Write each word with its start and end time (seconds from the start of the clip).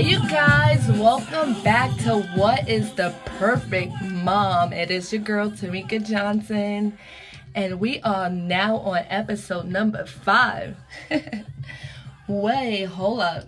Hey, 0.00 0.12
you 0.12 0.28
guys, 0.30 0.88
welcome 0.92 1.62
back 1.62 1.94
to 2.04 2.22
What 2.34 2.66
is 2.66 2.94
the 2.94 3.14
Perfect 3.26 3.92
Mom? 4.00 4.72
It 4.72 4.90
is 4.90 5.12
your 5.12 5.20
girl, 5.20 5.50
Tamika 5.50 6.02
Johnson, 6.02 6.96
and 7.54 7.78
we 7.78 8.00
are 8.00 8.30
now 8.30 8.76
on 8.76 9.04
episode 9.10 9.66
number 9.66 10.06
five. 10.06 10.78
Wait, 12.26 12.84
hold 12.86 13.20
up. 13.20 13.44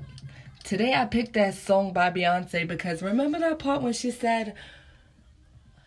Today 0.62 0.92
I 0.92 1.06
picked 1.06 1.32
that 1.32 1.54
song 1.54 1.94
by 1.94 2.10
Beyonce 2.10 2.68
because 2.68 3.00
remember 3.00 3.38
that 3.38 3.58
part 3.58 3.80
when 3.80 3.94
she 3.94 4.10
said 4.10 4.54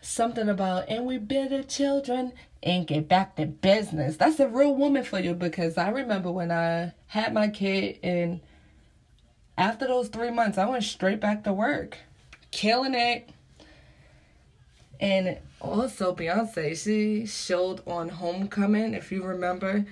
something 0.00 0.48
about, 0.48 0.88
and 0.88 1.06
we 1.06 1.18
better 1.18 1.62
children 1.62 2.32
and 2.60 2.88
get 2.88 3.06
back 3.06 3.36
to 3.36 3.46
business. 3.46 4.16
That's 4.16 4.40
a 4.40 4.48
real 4.48 4.74
woman 4.74 5.04
for 5.04 5.20
you 5.20 5.34
because 5.34 5.78
I 5.78 5.90
remember 5.90 6.32
when 6.32 6.50
I 6.50 6.92
had 7.06 7.32
my 7.32 7.50
kid 7.50 8.00
and 8.02 8.40
after 9.58 9.86
those 9.86 10.08
three 10.08 10.30
months, 10.30 10.58
I 10.58 10.66
went 10.66 10.84
straight 10.84 11.20
back 11.20 11.44
to 11.44 11.52
work, 11.52 11.98
killing 12.50 12.94
it. 12.94 13.30
And 15.00 15.38
also, 15.60 16.14
Beyonce, 16.14 16.82
she 16.82 17.26
showed 17.26 17.82
on 17.86 18.08
Homecoming, 18.08 18.94
if 18.94 19.12
you 19.12 19.24
remember, 19.24 19.86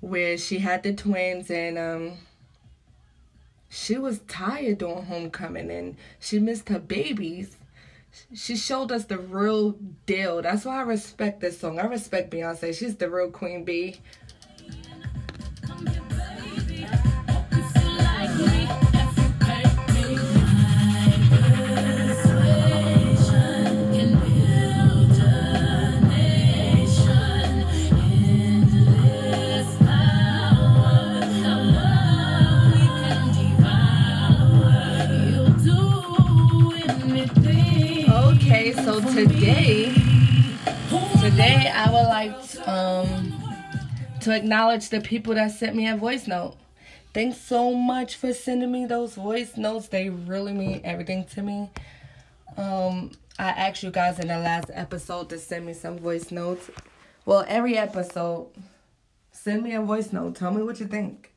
where 0.00 0.36
she 0.36 0.58
had 0.58 0.82
the 0.82 0.92
twins 0.92 1.50
and 1.50 1.78
um, 1.78 2.12
she 3.68 3.96
was 3.98 4.20
tired 4.28 4.78
doing 4.78 5.04
Homecoming 5.04 5.70
and 5.70 5.96
she 6.18 6.38
missed 6.38 6.68
her 6.68 6.80
babies. 6.80 7.56
She 8.34 8.56
showed 8.56 8.92
us 8.92 9.06
the 9.06 9.18
real 9.18 9.72
deal. 10.06 10.42
That's 10.42 10.64
why 10.64 10.80
I 10.80 10.82
respect 10.82 11.40
this 11.40 11.58
song. 11.58 11.78
I 11.78 11.86
respect 11.86 12.30
Beyonce. 12.30 12.76
She's 12.78 12.96
the 12.96 13.08
real 13.08 13.30
queen 13.30 13.64
bee. 13.64 14.00
So 38.84 39.00
today, 39.00 39.92
today 41.20 41.70
I 41.72 41.88
would 41.92 42.08
like 42.08 42.68
um, 42.68 43.32
to 44.20 44.34
acknowledge 44.34 44.88
the 44.88 45.00
people 45.00 45.34
that 45.34 45.52
sent 45.52 45.76
me 45.76 45.88
a 45.88 45.96
voice 45.96 46.26
note. 46.26 46.56
Thanks 47.14 47.38
so 47.38 47.72
much 47.72 48.16
for 48.16 48.32
sending 48.32 48.72
me 48.72 48.86
those 48.86 49.14
voice 49.14 49.56
notes. 49.56 49.88
They 49.88 50.08
really 50.08 50.52
mean 50.52 50.80
everything 50.84 51.24
to 51.26 51.42
me. 51.42 51.70
Um, 52.56 53.12
I 53.38 53.50
asked 53.50 53.82
you 53.82 53.90
guys 53.90 54.18
in 54.18 54.28
the 54.28 54.38
last 54.38 54.70
episode 54.74 55.28
to 55.30 55.38
send 55.38 55.64
me 55.64 55.74
some 55.74 55.98
voice 55.98 56.30
notes. 56.30 56.70
Well, 57.24 57.44
every 57.46 57.78
episode, 57.78 58.48
send 59.30 59.62
me 59.62 59.74
a 59.74 59.80
voice 59.80 60.12
note. 60.12 60.36
Tell 60.36 60.50
me 60.50 60.62
what 60.62 60.80
you 60.80 60.86
think. 60.86 61.32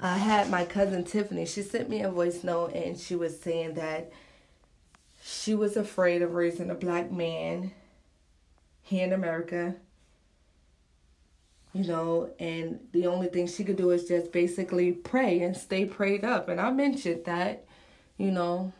I 0.00 0.16
had 0.16 0.48
my 0.48 0.64
cousin 0.64 1.04
Tiffany. 1.04 1.44
She 1.44 1.62
sent 1.62 1.90
me 1.90 2.00
a 2.00 2.10
voice 2.10 2.42
note 2.42 2.72
and 2.74 2.98
she 2.98 3.14
was 3.14 3.38
saying 3.38 3.74
that 3.74 4.10
she 5.30 5.54
was 5.54 5.76
afraid 5.76 6.22
of 6.22 6.32
raising 6.32 6.70
a 6.70 6.74
black 6.74 7.12
man 7.12 7.70
here 8.80 9.04
in 9.04 9.12
America. 9.12 9.74
You 11.74 11.84
know, 11.84 12.30
and 12.38 12.80
the 12.92 13.06
only 13.06 13.28
thing 13.28 13.46
she 13.46 13.62
could 13.62 13.76
do 13.76 13.90
is 13.90 14.08
just 14.08 14.32
basically 14.32 14.92
pray 14.92 15.40
and 15.42 15.54
stay 15.54 15.84
prayed 15.84 16.24
up. 16.24 16.48
And 16.48 16.58
I 16.58 16.70
mentioned 16.70 17.26
that, 17.26 17.66
you 18.16 18.30
know. 18.30 18.72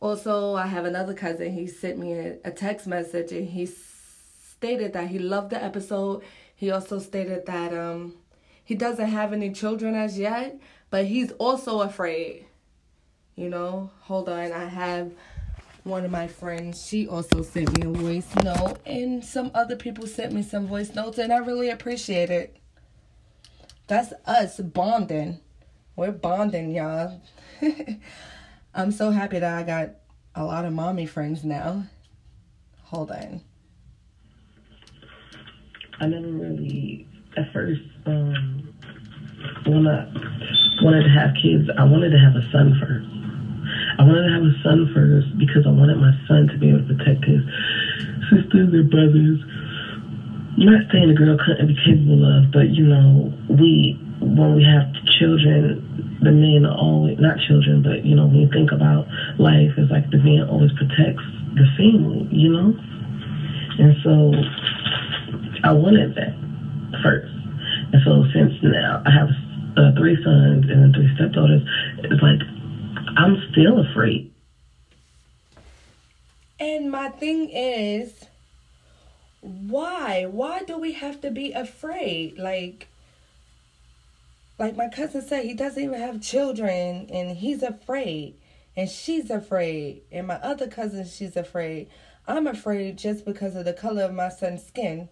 Also, 0.00 0.54
I 0.54 0.68
have 0.68 0.84
another 0.84 1.12
cousin. 1.12 1.52
He 1.52 1.66
sent 1.66 1.98
me 1.98 2.12
a, 2.12 2.36
a 2.44 2.52
text 2.52 2.86
message 2.86 3.32
and 3.32 3.48
he 3.48 3.66
stated 3.66 4.92
that 4.92 5.08
he 5.08 5.18
loved 5.18 5.50
the 5.50 5.62
episode. 5.62 6.22
He 6.54 6.70
also 6.70 7.00
stated 7.00 7.46
that 7.46 7.74
um 7.74 8.14
he 8.64 8.76
doesn't 8.76 9.08
have 9.08 9.32
any 9.32 9.50
children 9.50 9.96
as 9.96 10.18
yet, 10.18 10.58
but 10.88 11.06
he's 11.06 11.32
also 11.32 11.80
afraid 11.80 12.45
you 13.36 13.50
know, 13.50 13.90
hold 14.00 14.28
on. 14.28 14.50
I 14.50 14.64
have 14.64 15.12
one 15.84 16.04
of 16.04 16.10
my 16.10 16.26
friends. 16.26 16.84
She 16.84 17.06
also 17.06 17.42
sent 17.42 17.78
me 17.78 17.86
a 17.86 17.92
voice 17.92 18.34
note, 18.42 18.78
and 18.86 19.24
some 19.24 19.50
other 19.54 19.76
people 19.76 20.06
sent 20.06 20.32
me 20.32 20.42
some 20.42 20.66
voice 20.66 20.94
notes, 20.94 21.18
and 21.18 21.32
I 21.32 21.38
really 21.38 21.70
appreciate 21.70 22.30
it. 22.30 22.56
That's 23.86 24.12
us 24.24 24.58
bonding. 24.58 25.40
We're 25.94 26.12
bonding, 26.12 26.72
y'all. 26.72 27.20
I'm 28.74 28.90
so 28.90 29.10
happy 29.10 29.38
that 29.38 29.58
I 29.58 29.62
got 29.62 29.90
a 30.34 30.44
lot 30.44 30.64
of 30.64 30.72
mommy 30.72 31.06
friends 31.06 31.44
now. 31.44 31.84
Hold 32.84 33.10
on. 33.10 33.42
I 36.00 36.06
never 36.06 36.26
really, 36.26 37.06
at 37.36 37.52
first, 37.52 37.80
um, 38.06 38.74
when 39.66 39.86
I 39.86 40.06
wanted 40.82 41.04
to 41.04 41.10
have 41.10 41.30
kids, 41.40 41.68
I 41.78 41.84
wanted 41.84 42.10
to 42.10 42.18
have 42.18 42.34
a 42.36 42.50
son 42.50 42.76
first. 42.80 43.25
I 43.98 44.02
wanted 44.02 44.26
to 44.26 44.32
have 44.32 44.42
a 44.42 44.54
son 44.62 44.88
first 44.92 45.26
because 45.38 45.64
I 45.66 45.70
wanted 45.70 45.96
my 45.96 46.12
son 46.26 46.46
to 46.48 46.56
be 46.58 46.68
able 46.68 46.86
to 46.86 46.94
protect 46.94 47.24
his 47.24 47.42
sisters 48.30 48.72
and 48.72 48.90
brothers. 48.90 49.38
I'm 50.58 50.64
not 50.64 50.88
saying 50.90 51.10
a 51.10 51.14
girl 51.14 51.36
couldn't 51.36 51.66
be 51.66 51.74
capable 51.74 52.24
of, 52.24 52.50
but 52.50 52.70
you 52.70 52.84
know, 52.84 53.32
we 53.48 53.96
when 54.20 54.54
we 54.54 54.62
have 54.64 54.88
children, 55.18 55.82
the 56.22 56.32
men 56.32 56.64
always 56.64 57.18
not 57.18 57.38
children, 57.46 57.82
but 57.82 58.04
you 58.04 58.14
know, 58.14 58.26
when 58.26 58.40
you 58.40 58.48
think 58.52 58.72
about 58.72 59.06
life, 59.38 59.72
it's 59.76 59.90
like 59.90 60.10
the 60.10 60.18
man 60.18 60.48
always 60.48 60.72
protects 60.72 61.22
the 61.54 61.66
family, 61.76 62.26
you 62.30 62.48
know. 62.48 62.72
And 63.78 63.94
so 64.02 64.32
I 65.62 65.72
wanted 65.72 66.14
that 66.14 66.32
first. 67.02 67.32
And 67.92 68.00
so 68.04 68.24
since 68.32 68.52
now 68.62 69.02
I 69.04 69.10
have 69.10 69.28
uh, 69.76 69.90
three 69.96 70.16
sons 70.22 70.64
and 70.68 70.92
three 70.94 71.08
stepdaughters, 71.14 71.60
it's 72.04 72.22
like 72.22 72.40
I'm 73.16 73.42
still 73.50 73.80
afraid. 73.80 74.32
And 76.58 76.90
my 76.90 77.08
thing 77.08 77.50
is, 77.50 78.26
why? 79.40 80.26
Why 80.26 80.62
do 80.62 80.78
we 80.78 80.92
have 80.92 81.20
to 81.22 81.30
be 81.30 81.52
afraid? 81.52 82.38
Like, 82.38 82.88
like 84.58 84.76
my 84.76 84.88
cousin 84.88 85.22
said, 85.22 85.44
he 85.44 85.54
doesn't 85.54 85.82
even 85.82 86.00
have 86.00 86.20
children 86.20 87.08
and 87.10 87.36
he's 87.36 87.62
afraid. 87.62 88.36
And 88.76 88.88
she's 88.88 89.30
afraid. 89.30 90.02
And 90.12 90.26
my 90.26 90.36
other 90.36 90.66
cousin, 90.66 91.06
she's 91.06 91.36
afraid. 91.36 91.88
I'm 92.26 92.46
afraid 92.46 92.98
just 92.98 93.24
because 93.24 93.54
of 93.54 93.64
the 93.64 93.72
color 93.72 94.02
of 94.02 94.12
my 94.12 94.28
son's 94.28 94.66
skin. 94.66 95.08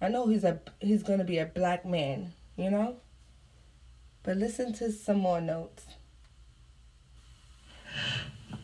I 0.00 0.08
know 0.08 0.28
he's 0.28 0.44
a 0.44 0.60
he's 0.80 1.02
gonna 1.02 1.24
be 1.24 1.38
a 1.38 1.46
black 1.46 1.84
man, 1.84 2.32
you 2.56 2.70
know? 2.70 2.96
But 4.22 4.36
listen 4.36 4.72
to 4.74 4.92
some 4.92 5.18
more 5.18 5.40
notes. 5.40 5.86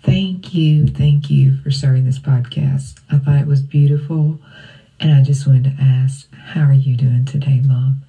Thank 0.04 0.52
you, 0.52 0.86
thank 0.86 1.30
you 1.30 1.56
for 1.62 1.70
starting 1.70 2.04
this 2.04 2.18
podcast. 2.18 3.00
I 3.10 3.18
thought 3.18 3.40
it 3.40 3.46
was 3.46 3.62
beautiful, 3.62 4.38
and 5.00 5.14
I 5.14 5.22
just 5.22 5.46
wanted 5.46 5.64
to 5.64 5.82
ask, 5.82 6.30
how 6.34 6.64
are 6.64 6.74
you 6.74 6.94
doing 6.94 7.24
today, 7.24 7.62
Mom? 7.64 8.02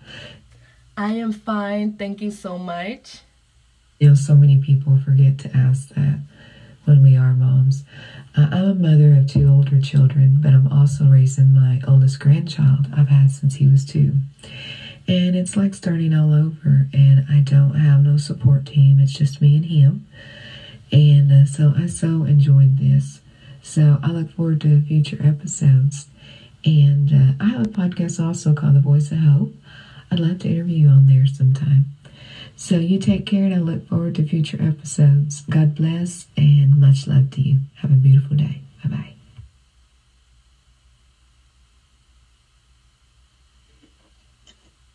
I 0.98 1.14
am 1.14 1.32
fine. 1.32 1.94
Thank 1.94 2.22
you 2.22 2.32
so 2.32 2.58
much. 2.58 3.22
You 4.00 4.10
know, 4.10 4.16
so 4.16 4.36
many 4.36 4.62
people 4.62 5.00
forget 5.06 5.40
to 5.40 5.56
ask 5.56 5.88
that 5.90 6.20
when 6.84 7.02
we 7.02 7.16
are 7.16 7.32
moms. 7.32 7.86
Uh, 8.38 8.50
I'm 8.52 8.70
a 8.72 8.76
mother 8.76 9.16
of 9.16 9.28
two 9.28 9.48
older 9.48 9.80
children, 9.80 10.40
but 10.42 10.54
I'm 10.54 10.68
also 10.68 11.06
raising 11.06 11.54
my 11.54 11.82
oldest 11.88 12.20
grandchild 12.20 12.88
I've 12.96 13.08
had 13.08 13.32
since 13.32 13.56
he 13.56 13.68
was 13.68 13.86
two. 13.86 14.16
And 15.08 15.36
it's 15.36 15.56
like 15.56 15.74
starting 15.74 16.14
all 16.14 16.34
over, 16.34 16.88
and 16.94 17.26
I 17.30 17.40
don't 17.40 17.76
have 17.76 18.02
no 18.02 18.18
support 18.18 18.66
team. 18.66 19.00
It's 19.00 19.14
just 19.14 19.42
me 19.42 19.56
and 19.56 19.66
him. 19.66 20.08
And 20.96 21.30
uh, 21.30 21.46
so 21.46 21.74
I 21.76 21.88
so 21.88 22.24
enjoyed 22.24 22.78
this. 22.78 23.20
So 23.62 24.00
I 24.02 24.12
look 24.12 24.32
forward 24.32 24.62
to 24.62 24.82
future 24.82 25.20
episodes. 25.22 26.08
And 26.64 27.12
uh, 27.12 27.44
I 27.44 27.50
have 27.50 27.66
a 27.66 27.70
podcast 27.70 28.24
also 28.26 28.54
called 28.54 28.76
The 28.76 28.80
Voice 28.80 29.12
of 29.12 29.18
Hope. 29.18 29.54
I'd 30.10 30.22
love 30.22 30.40
to 30.40 30.48
interview 30.48 30.86
you 30.86 30.88
on 30.88 31.08
there 31.08 31.28
sometime. 31.28 31.88
So 32.56 32.78
you 32.78 32.98
take 32.98 33.26
care 33.26 33.44
and 33.44 33.54
I 33.54 33.58
look 33.58 33.90
forward 33.90 34.16
to 34.16 34.26
future 34.26 34.58
episodes. 34.62 35.42
God 35.50 35.76
bless 35.76 36.28
and 36.38 36.80
much 36.80 37.08
love 37.08 37.30
to 37.32 37.42
you. 37.42 37.60
Have 37.82 37.92
a 37.92 37.96
beautiful 37.96 38.38
day. 38.38 38.62
Bye 38.82 38.90
bye. 38.90 39.14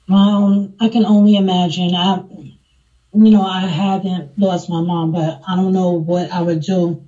Um, 0.09 0.73
I 0.81 0.89
can 0.89 1.05
only 1.05 1.37
imagine. 1.37 1.95
I 1.95 2.25
you 3.13 3.31
know, 3.31 3.43
I 3.43 3.67
haven't 3.67 4.31
lost 4.37 4.69
my 4.69 4.81
mom, 4.81 5.13
but 5.13 5.39
I 5.47 5.57
don't 5.57 5.73
know 5.73 5.93
what 5.93 6.33
I 6.33 6.41
would 6.41 6.61
do 6.63 6.99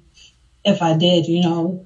if 0.64 0.82
I 0.82 0.94
did, 0.94 1.26
you 1.28 1.40
know. 1.42 1.80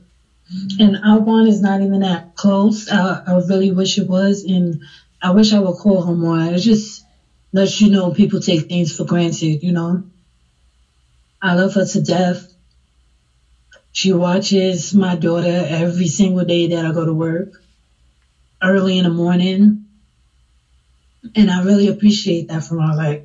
And 0.78 0.98
our 1.04 1.20
bond 1.20 1.48
is 1.48 1.60
not 1.60 1.80
even 1.82 2.00
that 2.00 2.24
close. 2.34 2.88
I, 2.88 3.20
I 3.26 3.32
really 3.34 3.70
wish 3.70 3.98
it 3.98 4.06
was, 4.06 4.42
and 4.42 4.78
I 5.22 5.30
wish 5.30 5.52
I 5.52 5.58
would 5.60 5.74
call 5.76 6.02
her 6.02 6.14
more. 6.14 6.40
It 6.40 6.58
just 6.58 7.04
lets 7.52 7.80
you 7.80 7.88
know 7.88 8.12
people 8.12 8.40
take 8.40 8.66
things 8.68 8.92
for 8.92 9.04
granted, 9.04 9.62
you 9.62 9.72
know. 9.72 10.02
I 11.42 11.54
love 11.54 11.74
her 11.74 11.84
to 11.84 12.00
death. 12.00 12.46
She 13.92 14.12
watches 14.12 14.94
my 14.94 15.14
daughter 15.16 15.64
every 15.68 16.06
single 16.08 16.44
day 16.44 16.66
that 16.68 16.84
I 16.84 16.92
go 16.92 17.04
to 17.04 17.12
work, 17.12 17.48
early 18.62 18.98
in 18.98 19.04
the 19.04 19.10
morning. 19.10 19.78
And 21.34 21.50
I 21.50 21.62
really 21.62 21.88
appreciate 21.88 22.48
that 22.48 22.64
from 22.64 22.78
her. 22.78 22.94
Like, 22.94 23.22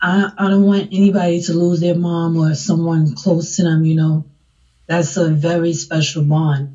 I, 0.00 0.30
I 0.38 0.48
don't 0.48 0.64
want 0.64 0.88
anybody 0.92 1.40
to 1.40 1.54
lose 1.54 1.80
their 1.80 1.94
mom 1.94 2.36
or 2.36 2.54
someone 2.54 3.12
close 3.12 3.56
to 3.56 3.64
them, 3.64 3.84
you 3.84 3.94
know. 3.94 4.24
That's 4.88 5.16
a 5.16 5.30
very 5.30 5.74
special 5.74 6.22
bond, 6.22 6.70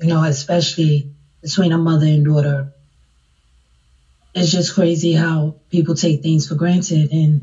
you 0.00 0.08
know, 0.08 0.22
especially 0.22 1.06
between 1.42 1.72
a 1.72 1.78
mother 1.78 2.06
and 2.06 2.24
daughter. 2.24 2.68
It's 4.34 4.50
just 4.50 4.74
crazy 4.74 5.12
how 5.12 5.54
people 5.70 5.94
take 5.94 6.20
things 6.22 6.46
for 6.46 6.54
granted 6.56 7.10
and 7.12 7.42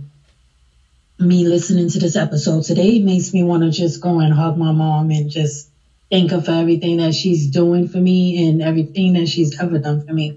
me 1.20 1.44
listening 1.46 1.90
to 1.90 2.00
this 2.00 2.16
episode 2.16 2.64
today 2.64 3.00
makes 3.00 3.34
me 3.34 3.44
want 3.44 3.64
to 3.64 3.70
just 3.70 4.02
go 4.02 4.20
and 4.20 4.34
hug 4.34 4.56
my 4.58 4.72
mom 4.72 5.12
and 5.12 5.30
just 5.30 5.68
thank 6.12 6.32
her 6.32 6.40
for 6.42 6.52
everything 6.52 6.98
that 6.98 7.14
she's 7.16 7.48
doing 7.48 7.88
for 7.88 8.00
me 8.00 8.48
and 8.48 8.62
everything 8.62 9.14
that 9.14 9.28
she's 9.28 9.52
ever 9.60 9.80
done 9.80 10.02
for 10.02 10.14
me. 10.14 10.34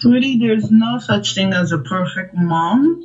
Sweetie, 0.00 0.36
there's 0.36 0.70
no 0.70 0.98
such 0.98 1.34
thing 1.34 1.52
as 1.54 1.72
a 1.72 1.78
perfect 1.78 2.34
mom. 2.34 2.98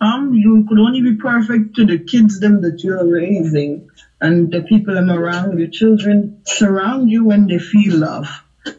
Um, 0.00 0.32
you 0.34 0.64
could 0.66 0.78
only 0.78 1.00
be 1.00 1.12
perfect 1.14 1.74
to 1.76 1.84
the 1.84 1.98
kids 1.98 2.38
them 2.40 2.60
that 2.62 2.82
you're 2.82 3.04
raising 3.06 3.82
and 4.20 4.50
the 4.50 4.62
people 4.62 4.94
them 4.94 5.10
around 5.10 5.58
your 5.58 5.68
children 5.68 6.30
surround 6.46 7.10
you 7.10 7.24
when 7.24 7.46
they 7.46 7.58
feel 7.58 7.96
love 7.98 8.26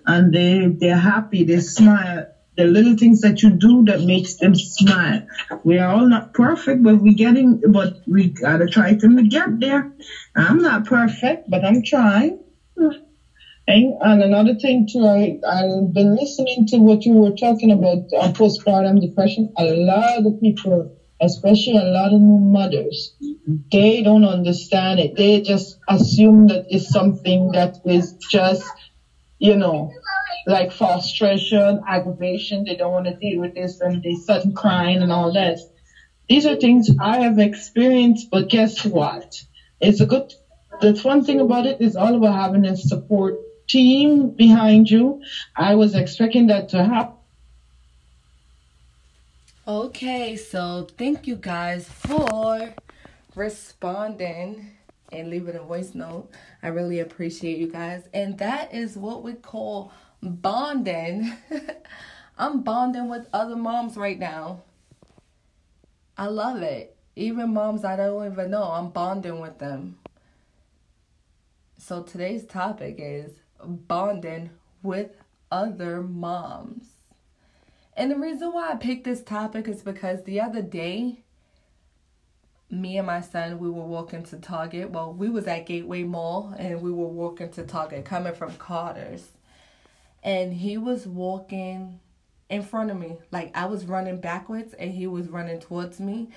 and 0.05 0.33
they 0.33 0.67
they're 0.79 0.97
happy, 0.97 1.43
they 1.43 1.59
smile 1.59 2.23
the 2.57 2.65
little 2.65 2.95
things 2.95 3.21
that 3.21 3.41
you 3.43 3.49
do 3.51 3.83
that 3.85 3.99
makes 4.01 4.35
them 4.35 4.55
smile. 4.55 5.19
We 5.63 5.77
are 5.77 5.89
all 5.89 6.07
not 6.07 6.33
perfect, 6.33 6.83
but 6.83 6.97
we're 6.97 7.13
getting, 7.13 7.59
but 7.69 7.89
we 8.07 8.27
gotta 8.27 8.67
try 8.67 8.93
to 8.93 9.23
get 9.23 9.59
there. 9.59 9.87
I'm 10.35 10.57
not 10.59 10.85
perfect, 10.85 11.43
but 11.47 11.63
I'm 11.63 11.81
trying. 11.83 12.37
And, 13.67 13.93
and 14.01 14.21
another 14.21 14.53
thing 14.61 14.85
too, 14.91 15.05
I, 15.05 15.33
I've 15.47 15.93
been 15.93 16.15
listening 16.15 16.65
to 16.69 16.79
what 16.79 17.05
you 17.05 17.13
were 17.13 17.31
talking 17.31 17.71
about 17.71 17.99
on 18.13 18.31
postpartum 18.31 19.01
depression. 19.01 19.47
A 19.57 19.63
lot 19.65 20.25
of 20.25 20.33
people, 20.43 20.85
especially 21.21 21.77
a 21.77 21.83
lot 21.83 22.13
of 22.13 22.21
new 22.21 22.39
mothers, 22.39 23.11
they 23.71 24.01
don't 24.01 24.25
understand 24.25 24.99
it. 24.99 25.11
They 25.17 25.39
just 25.39 25.75
assume 25.89 26.47
that 26.47 26.61
it's 26.67 26.89
something 26.91 27.51
that 27.53 27.71
is 27.85 28.13
just, 28.31 28.61
you 29.39 29.55
know, 29.55 29.87
like 30.47 30.71
frustration, 30.71 31.79
aggravation. 31.87 32.63
They 32.65 32.75
don't 32.75 32.91
want 32.93 33.07
to 33.07 33.13
deal 33.21 33.39
with 33.39 33.53
this 33.55 33.79
and 33.81 34.01
they 34.03 34.13
start 34.13 34.43
crying 34.55 35.01
and 35.01 35.11
all 35.11 35.31
that. 35.33 35.57
These 36.29 36.45
are 36.45 36.55
things 36.55 36.87
I 36.99 37.21
have 37.21 37.37
experienced, 37.39 38.27
but 38.31 38.49
guess 38.49 38.83
what? 38.85 39.23
It's 39.81 39.99
a 40.01 40.05
good, 40.05 40.23
that's 40.81 41.03
one 41.03 41.23
thing 41.23 41.39
about 41.39 41.65
it 41.65 41.77
is 41.79 41.95
all 41.95 42.15
about 42.15 42.33
having 42.35 42.65
a 42.65 42.75
support 42.75 43.33
team 43.71 44.29
behind 44.29 44.89
you. 44.89 45.21
I 45.55 45.75
was 45.75 45.95
expecting 45.95 46.47
that 46.47 46.69
to 46.69 46.83
happen. 46.83 47.15
Okay, 49.67 50.35
so 50.35 50.87
thank 50.97 51.27
you 51.27 51.35
guys 51.35 51.87
for 51.87 52.73
responding 53.35 54.71
and 55.11 55.29
leaving 55.29 55.55
a 55.55 55.61
voice 55.61 55.93
note. 55.93 56.29
I 56.63 56.69
really 56.69 56.99
appreciate 56.99 57.57
you 57.57 57.67
guys. 57.67 58.03
And 58.13 58.37
that 58.39 58.73
is 58.73 58.97
what 58.97 59.23
we 59.23 59.33
call 59.33 59.93
bonding. 60.21 61.33
I'm 62.37 62.61
bonding 62.61 63.09
with 63.09 63.27
other 63.33 63.55
moms 63.55 63.97
right 63.97 64.17
now. 64.17 64.61
I 66.17 66.27
love 66.27 66.61
it. 66.61 66.95
Even 67.15 67.53
moms 67.53 67.83
I 67.83 67.95
don't 67.95 68.31
even 68.31 68.51
know, 68.51 68.63
I'm 68.63 68.89
bonding 68.89 69.39
with 69.39 69.59
them. 69.59 69.97
So 71.77 72.03
today's 72.03 72.45
topic 72.45 72.95
is 72.99 73.31
bonding 73.65 74.51
with 74.83 75.11
other 75.51 76.01
moms. 76.01 76.85
And 77.95 78.09
the 78.09 78.15
reason 78.15 78.53
why 78.53 78.71
I 78.71 78.75
picked 78.75 79.03
this 79.03 79.21
topic 79.21 79.67
is 79.67 79.81
because 79.81 80.23
the 80.23 80.39
other 80.41 80.61
day, 80.61 81.23
me 82.69 82.97
and 82.97 83.07
my 83.07 83.21
son, 83.21 83.59
we 83.59 83.69
were 83.69 83.83
walking 83.83 84.23
to 84.23 84.37
Target. 84.37 84.91
Well, 84.91 85.13
we 85.13 85.29
was 85.29 85.45
at 85.45 85.65
Gateway 85.65 86.03
Mall 86.03 86.55
and 86.57 86.81
we 86.81 86.91
were 86.91 87.07
walking 87.07 87.51
to 87.51 87.63
Target 87.63 88.05
coming 88.05 88.33
from 88.33 88.55
Carter's 88.55 89.31
and 90.23 90.53
he 90.53 90.77
was 90.77 91.07
walking 91.07 91.99
in 92.49 92.61
front 92.63 92.91
of 92.91 92.97
me. 92.97 93.17
Like 93.31 93.55
I 93.55 93.65
was 93.65 93.85
running 93.85 94.19
backwards 94.19 94.73
and 94.73 94.91
he 94.93 95.07
was 95.07 95.29
running 95.29 95.59
towards 95.59 95.99
me 95.99 96.29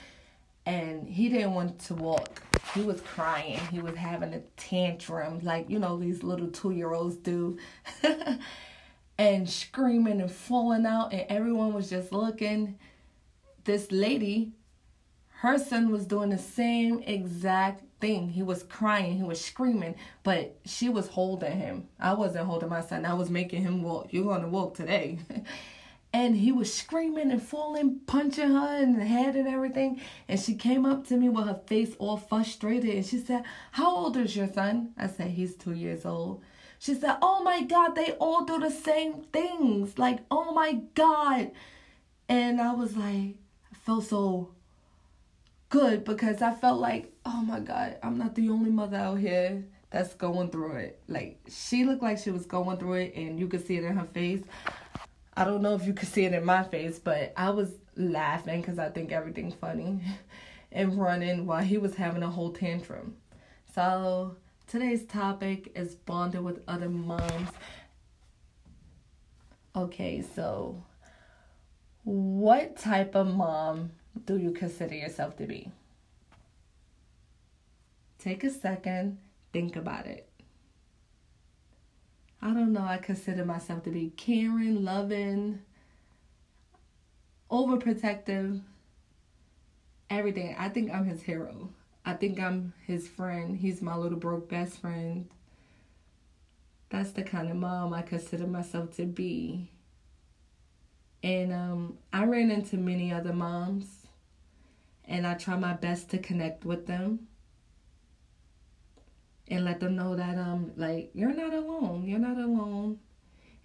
and 0.66 1.08
he 1.08 1.28
didn't 1.28 1.54
want 1.54 1.78
to 1.80 1.94
walk. 1.94 2.42
He 2.74 2.82
was 2.82 3.00
crying. 3.00 3.60
He 3.70 3.80
was 3.80 3.94
having 3.96 4.32
a 4.34 4.40
tantrum 4.56 5.40
like, 5.42 5.68
you 5.68 5.78
know, 5.78 5.98
these 5.98 6.22
little 6.22 6.48
2-year-olds 6.48 7.16
do. 7.16 7.58
and 9.18 9.48
screaming 9.48 10.20
and 10.20 10.30
falling 10.30 10.86
out 10.86 11.12
and 11.12 11.24
everyone 11.28 11.72
was 11.72 11.90
just 11.90 12.12
looking. 12.12 12.78
This 13.64 13.92
lady, 13.92 14.52
her 15.40 15.58
son 15.58 15.90
was 15.90 16.06
doing 16.06 16.30
the 16.30 16.38
same 16.38 17.02
exact 17.02 17.84
thing. 18.00 18.28
He 18.28 18.42
was 18.42 18.62
crying, 18.62 19.16
he 19.16 19.22
was 19.22 19.42
screaming, 19.42 19.94
but 20.22 20.58
she 20.64 20.88
was 20.88 21.08
holding 21.08 21.52
him. 21.58 21.88
I 22.00 22.14
wasn't 22.14 22.46
holding 22.46 22.68
my 22.68 22.80
son. 22.80 23.04
I 23.04 23.14
was 23.14 23.30
making 23.30 23.62
him 23.62 23.82
walk. 23.82 24.08
You're 24.10 24.24
gonna 24.24 24.48
walk 24.48 24.74
today. 24.74 25.18
and 26.14 26.36
he 26.36 26.52
was 26.52 26.72
screaming 26.72 27.32
and 27.32 27.42
falling, 27.42 27.98
punching 28.06 28.48
her 28.48 28.76
in 28.80 28.96
the 28.96 29.04
head 29.04 29.34
and 29.34 29.48
everything. 29.48 30.00
And 30.28 30.38
she 30.38 30.54
came 30.54 30.86
up 30.86 31.08
to 31.08 31.16
me 31.16 31.28
with 31.28 31.48
her 31.48 31.60
face 31.66 31.96
all 31.98 32.16
frustrated 32.16 32.94
and 32.94 33.04
she 33.04 33.18
said, 33.18 33.42
How 33.72 33.96
old 33.96 34.16
is 34.16 34.36
your 34.36 34.46
son? 34.46 34.92
I 34.96 35.08
said, 35.08 35.32
He's 35.32 35.56
two 35.56 35.72
years 35.72 36.06
old. 36.06 36.40
She 36.78 36.94
said, 36.94 37.16
Oh 37.20 37.42
my 37.42 37.62
God, 37.62 37.96
they 37.96 38.12
all 38.12 38.44
do 38.44 38.60
the 38.60 38.70
same 38.70 39.24
things. 39.32 39.98
Like, 39.98 40.20
oh 40.30 40.54
my 40.54 40.82
God. 40.94 41.50
And 42.28 42.60
I 42.60 42.74
was 42.74 42.96
like, 42.96 43.34
I 43.72 43.76
felt 43.84 44.04
so 44.04 44.50
good 45.68 46.04
because 46.04 46.42
I 46.42 46.54
felt 46.54 46.80
like, 46.80 47.12
oh 47.26 47.42
my 47.42 47.58
God, 47.58 47.96
I'm 48.04 48.18
not 48.18 48.36
the 48.36 48.50
only 48.50 48.70
mother 48.70 48.98
out 48.98 49.18
here 49.18 49.64
that's 49.90 50.14
going 50.14 50.50
through 50.50 50.76
it. 50.76 51.00
Like, 51.08 51.40
she 51.48 51.84
looked 51.84 52.02
like 52.02 52.18
she 52.18 52.30
was 52.30 52.46
going 52.46 52.78
through 52.78 52.94
it, 52.94 53.14
and 53.14 53.38
you 53.38 53.46
could 53.46 53.64
see 53.66 53.76
it 53.76 53.84
in 53.84 53.96
her 53.96 54.06
face. 54.06 54.42
I 55.36 55.44
don't 55.44 55.62
know 55.62 55.74
if 55.74 55.86
you 55.86 55.92
could 55.94 56.08
see 56.08 56.24
it 56.24 56.32
in 56.32 56.44
my 56.44 56.62
face, 56.62 56.98
but 56.98 57.32
I 57.36 57.50
was 57.50 57.72
laughing 57.96 58.60
because 58.60 58.78
I 58.78 58.90
think 58.90 59.10
everything 59.10 59.50
funny 59.50 60.00
and 60.72 60.98
running 60.98 61.46
while 61.46 61.62
he 61.62 61.78
was 61.78 61.96
having 61.96 62.22
a 62.22 62.30
whole 62.30 62.52
tantrum. 62.52 63.16
So, 63.74 64.36
today's 64.68 65.04
topic 65.04 65.72
is 65.74 65.96
bonding 65.96 66.44
with 66.44 66.62
other 66.68 66.88
moms. 66.88 67.50
Okay, 69.74 70.22
so 70.22 70.84
what 72.04 72.76
type 72.76 73.16
of 73.16 73.26
mom 73.26 73.90
do 74.26 74.36
you 74.36 74.52
consider 74.52 74.94
yourself 74.94 75.36
to 75.38 75.46
be? 75.46 75.72
Take 78.18 78.44
a 78.44 78.50
second, 78.50 79.18
think 79.52 79.74
about 79.74 80.06
it. 80.06 80.28
I 82.44 82.48
don't 82.52 82.74
know, 82.74 82.84
I 82.84 82.98
consider 82.98 83.42
myself 83.42 83.84
to 83.84 83.90
be 83.90 84.12
caring, 84.18 84.84
loving, 84.84 85.62
overprotective, 87.50 88.60
everything. 90.10 90.54
I 90.58 90.68
think 90.68 90.92
I'm 90.92 91.06
his 91.06 91.22
hero. 91.22 91.70
I 92.04 92.12
think 92.12 92.38
I'm 92.38 92.74
his 92.86 93.08
friend. 93.08 93.56
He's 93.56 93.80
my 93.80 93.96
little 93.96 94.18
broke 94.18 94.50
best 94.50 94.78
friend. 94.78 95.26
That's 96.90 97.12
the 97.12 97.22
kind 97.22 97.48
of 97.48 97.56
mom 97.56 97.94
I 97.94 98.02
consider 98.02 98.46
myself 98.46 98.94
to 98.96 99.06
be. 99.06 99.70
And 101.22 101.50
um, 101.50 101.98
I 102.12 102.26
ran 102.26 102.50
into 102.50 102.76
many 102.76 103.10
other 103.10 103.32
moms 103.32 103.86
and 105.06 105.26
I 105.26 105.32
try 105.32 105.56
my 105.56 105.72
best 105.72 106.10
to 106.10 106.18
connect 106.18 106.66
with 106.66 106.86
them 106.86 107.26
and 109.48 109.64
let 109.64 109.80
them 109.80 109.96
know 109.96 110.16
that 110.16 110.38
um 110.38 110.72
like 110.76 111.10
you're 111.14 111.34
not 111.34 111.52
alone. 111.52 112.04
You're 112.06 112.18
not 112.18 112.38
alone. 112.38 112.98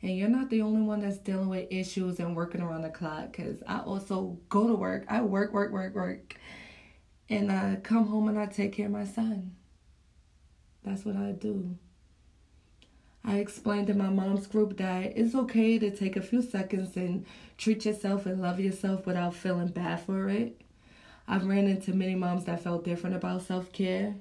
And 0.01 0.17
you're 0.17 0.29
not 0.29 0.49
the 0.49 0.61
only 0.61 0.81
one 0.81 1.01
that's 1.01 1.17
dealing 1.17 1.49
with 1.49 1.67
issues 1.71 2.19
and 2.19 2.35
working 2.35 2.61
around 2.61 2.83
the 2.83 2.89
clock 2.89 3.33
cuz 3.33 3.61
I 3.67 3.79
also 3.79 4.39
go 4.49 4.67
to 4.67 4.75
work. 4.75 5.05
I 5.09 5.21
work, 5.21 5.53
work, 5.53 5.71
work, 5.71 5.95
work. 5.95 6.35
And 7.29 7.51
I 7.51 7.75
come 7.83 8.07
home 8.07 8.27
and 8.27 8.39
I 8.39 8.45
take 8.47 8.73
care 8.73 8.87
of 8.87 8.91
my 8.91 9.05
son. 9.05 9.55
That's 10.83 11.05
what 11.05 11.15
I 11.15 11.31
do. 11.31 11.77
I 13.23 13.37
explained 13.37 13.89
in 13.89 13.97
my 13.97 14.09
mom's 14.09 14.47
group 14.47 14.77
that 14.77 15.17
it's 15.17 15.35
okay 15.35 15.77
to 15.77 15.91
take 15.95 16.15
a 16.15 16.21
few 16.21 16.41
seconds 16.41 16.95
and 16.95 17.25
treat 17.57 17.85
yourself 17.85 18.25
and 18.25 18.41
love 18.41 18.59
yourself 18.59 19.05
without 19.05 19.35
feeling 19.35 19.67
bad 19.67 19.99
for 20.01 20.29
it. 20.29 20.61
I've 21.27 21.45
ran 21.45 21.67
into 21.67 21.93
many 21.93 22.15
moms 22.15 22.45
that 22.45 22.63
felt 22.63 22.85
different 22.85 23.15
about 23.15 23.43
self 23.43 23.71
care. 23.71 24.15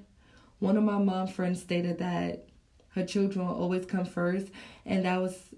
One 0.59 0.77
of 0.77 0.83
my 0.83 0.97
mom 0.97 1.27
friends 1.27 1.61
stated 1.61 1.99
that 1.99 2.47
her 2.89 3.05
children 3.05 3.47
always 3.47 3.85
come 3.85 4.05
first, 4.05 4.47
and 4.85 5.05
that 5.05 5.21
was 5.21 5.53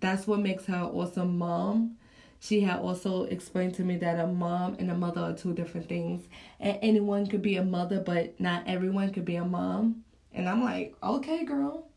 that's 0.00 0.26
what 0.26 0.40
makes 0.40 0.66
her 0.66 0.82
awesome 0.82 1.38
mom. 1.38 1.96
she 2.38 2.60
had 2.60 2.80
also 2.80 3.24
explained 3.24 3.74
to 3.74 3.82
me 3.82 3.96
that 3.96 4.20
a 4.20 4.26
mom 4.26 4.76
and 4.78 4.90
a 4.90 4.94
mother 4.94 5.20
are 5.22 5.32
two 5.32 5.54
different 5.54 5.88
things. 5.88 6.28
And 6.60 6.78
anyone 6.82 7.26
could 7.26 7.42
be 7.42 7.56
a 7.56 7.64
mother, 7.64 8.00
but 8.00 8.38
not 8.38 8.64
everyone 8.66 9.12
could 9.12 9.24
be 9.24 9.36
a 9.36 9.44
mom. 9.44 10.04
And 10.32 10.48
I'm 10.48 10.62
like, 10.62 10.94
okay, 11.02 11.44
girl, 11.44 11.88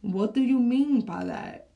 what 0.00 0.34
do 0.34 0.40
you 0.40 0.58
mean 0.58 1.02
by 1.02 1.24
that? 1.24 1.68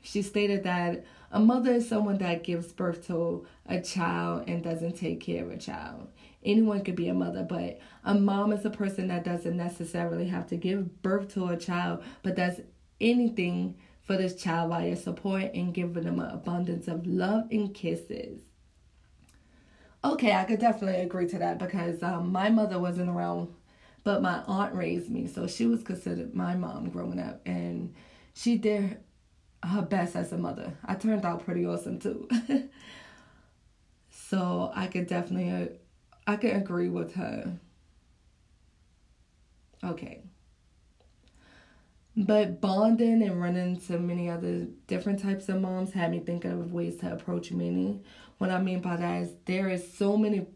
She 0.00 0.22
stated 0.22 0.64
that 0.64 1.04
a 1.30 1.38
mother 1.38 1.72
is 1.72 1.88
someone 1.88 2.18
that 2.18 2.42
gives 2.42 2.72
birth 2.72 3.06
to 3.06 3.46
a 3.66 3.80
child 3.80 4.44
and 4.48 4.62
doesn't 4.62 4.98
take 4.98 5.20
care 5.20 5.44
of 5.44 5.50
a 5.50 5.56
child. 5.56 6.08
Anyone 6.48 6.82
could 6.82 6.96
be 6.96 7.08
a 7.08 7.14
mother, 7.14 7.44
but 7.44 7.78
a 8.04 8.14
mom 8.14 8.52
is 8.52 8.64
a 8.64 8.70
person 8.70 9.06
that 9.08 9.24
doesn't 9.24 9.56
necessarily 9.56 10.26
have 10.26 10.48
to 10.48 10.56
give 10.56 11.02
birth 11.02 11.32
to 11.34 11.46
a 11.48 11.56
child, 11.56 12.02
but 12.22 12.34
does 12.34 12.60
anything 13.00 13.76
for 14.08 14.16
this 14.16 14.34
child 14.34 14.70
while 14.70 14.84
you 14.84 14.96
support 14.96 15.50
and 15.54 15.74
giving 15.74 16.04
them 16.04 16.18
an 16.18 16.30
abundance 16.30 16.88
of 16.88 17.06
love 17.06 17.44
and 17.50 17.74
kisses. 17.74 18.40
Okay, 20.02 20.32
I 20.32 20.44
could 20.44 20.60
definitely 20.60 21.02
agree 21.02 21.28
to 21.28 21.38
that 21.38 21.58
because 21.58 22.02
um, 22.02 22.32
my 22.32 22.48
mother 22.48 22.78
wasn't 22.78 23.10
around, 23.10 23.54
but 24.04 24.22
my 24.22 24.42
aunt 24.46 24.74
raised 24.74 25.10
me, 25.10 25.26
so 25.26 25.46
she 25.46 25.66
was 25.66 25.82
considered 25.82 26.34
my 26.34 26.54
mom 26.54 26.88
growing 26.88 27.20
up, 27.20 27.42
and 27.44 27.94
she 28.32 28.56
did 28.56 28.96
her 29.62 29.82
best 29.82 30.16
as 30.16 30.32
a 30.32 30.38
mother. 30.38 30.72
I 30.86 30.94
turned 30.94 31.26
out 31.26 31.44
pretty 31.44 31.66
awesome 31.66 31.98
too. 31.98 32.28
so 34.10 34.72
I 34.74 34.86
could 34.86 35.06
definitely, 35.06 35.78
I 36.28 36.36
could 36.36 36.54
agree 36.54 36.90
with 36.90 37.14
her. 37.14 37.58
Okay. 39.82 40.20
But 42.14 42.60
bonding 42.60 43.22
and 43.22 43.40
running 43.40 43.76
into 43.76 43.98
many 43.98 44.28
other 44.28 44.66
different 44.86 45.22
types 45.22 45.48
of 45.48 45.62
moms 45.62 45.94
had 45.94 46.10
me 46.10 46.20
thinking 46.20 46.50
of 46.50 46.70
ways 46.70 46.98
to 46.98 47.14
approach 47.14 47.50
many. 47.50 48.02
What 48.36 48.50
I 48.50 48.60
mean 48.60 48.82
by 48.82 48.96
that 48.96 49.22
is 49.22 49.36
there 49.46 49.70
is 49.70 49.90
so 49.90 50.18
many 50.18 50.46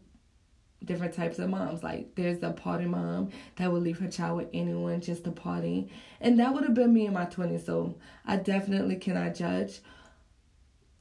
different 0.85 1.15
types 1.15 1.39
of 1.39 1.49
moms. 1.49 1.81
Like 1.81 2.13
there's 2.13 2.37
the 2.37 2.51
party 2.51 2.85
mom 2.85 3.31
that 3.55 3.71
would 3.71 3.81
leave 3.81 3.97
her 3.97 4.07
child 4.07 4.37
with 4.37 4.49
anyone 4.53 5.01
just 5.01 5.23
to 5.23 5.31
party. 5.31 5.89
And 6.21 6.39
that 6.39 6.53
would 6.53 6.65
have 6.65 6.75
been 6.75 6.93
me 6.93 7.07
in 7.07 7.13
my 7.13 7.25
20s. 7.25 7.65
So 7.65 7.95
I 8.27 8.35
definitely 8.35 8.97
cannot 8.97 9.33
judge. 9.33 9.79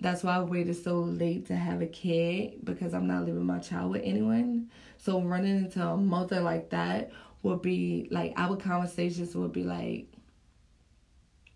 That's 0.02 0.24
why 0.24 0.36
I 0.36 0.40
waited 0.40 0.82
so 0.82 0.98
late 0.98 1.46
to 1.46 1.54
have 1.54 1.80
a 1.80 1.86
kid 1.86 2.64
because 2.64 2.92
I'm 2.92 3.06
not 3.06 3.24
leaving 3.24 3.44
my 3.44 3.60
child 3.60 3.92
with 3.92 4.02
anyone. 4.04 4.68
So 4.98 5.22
running 5.22 5.58
into 5.58 5.80
a 5.80 5.96
mother 5.96 6.40
like 6.40 6.70
that 6.70 7.12
would 7.44 7.62
be 7.62 8.08
like 8.10 8.32
our 8.36 8.56
conversations 8.56 9.36
would 9.36 9.52
be 9.52 9.62
like 9.62 10.08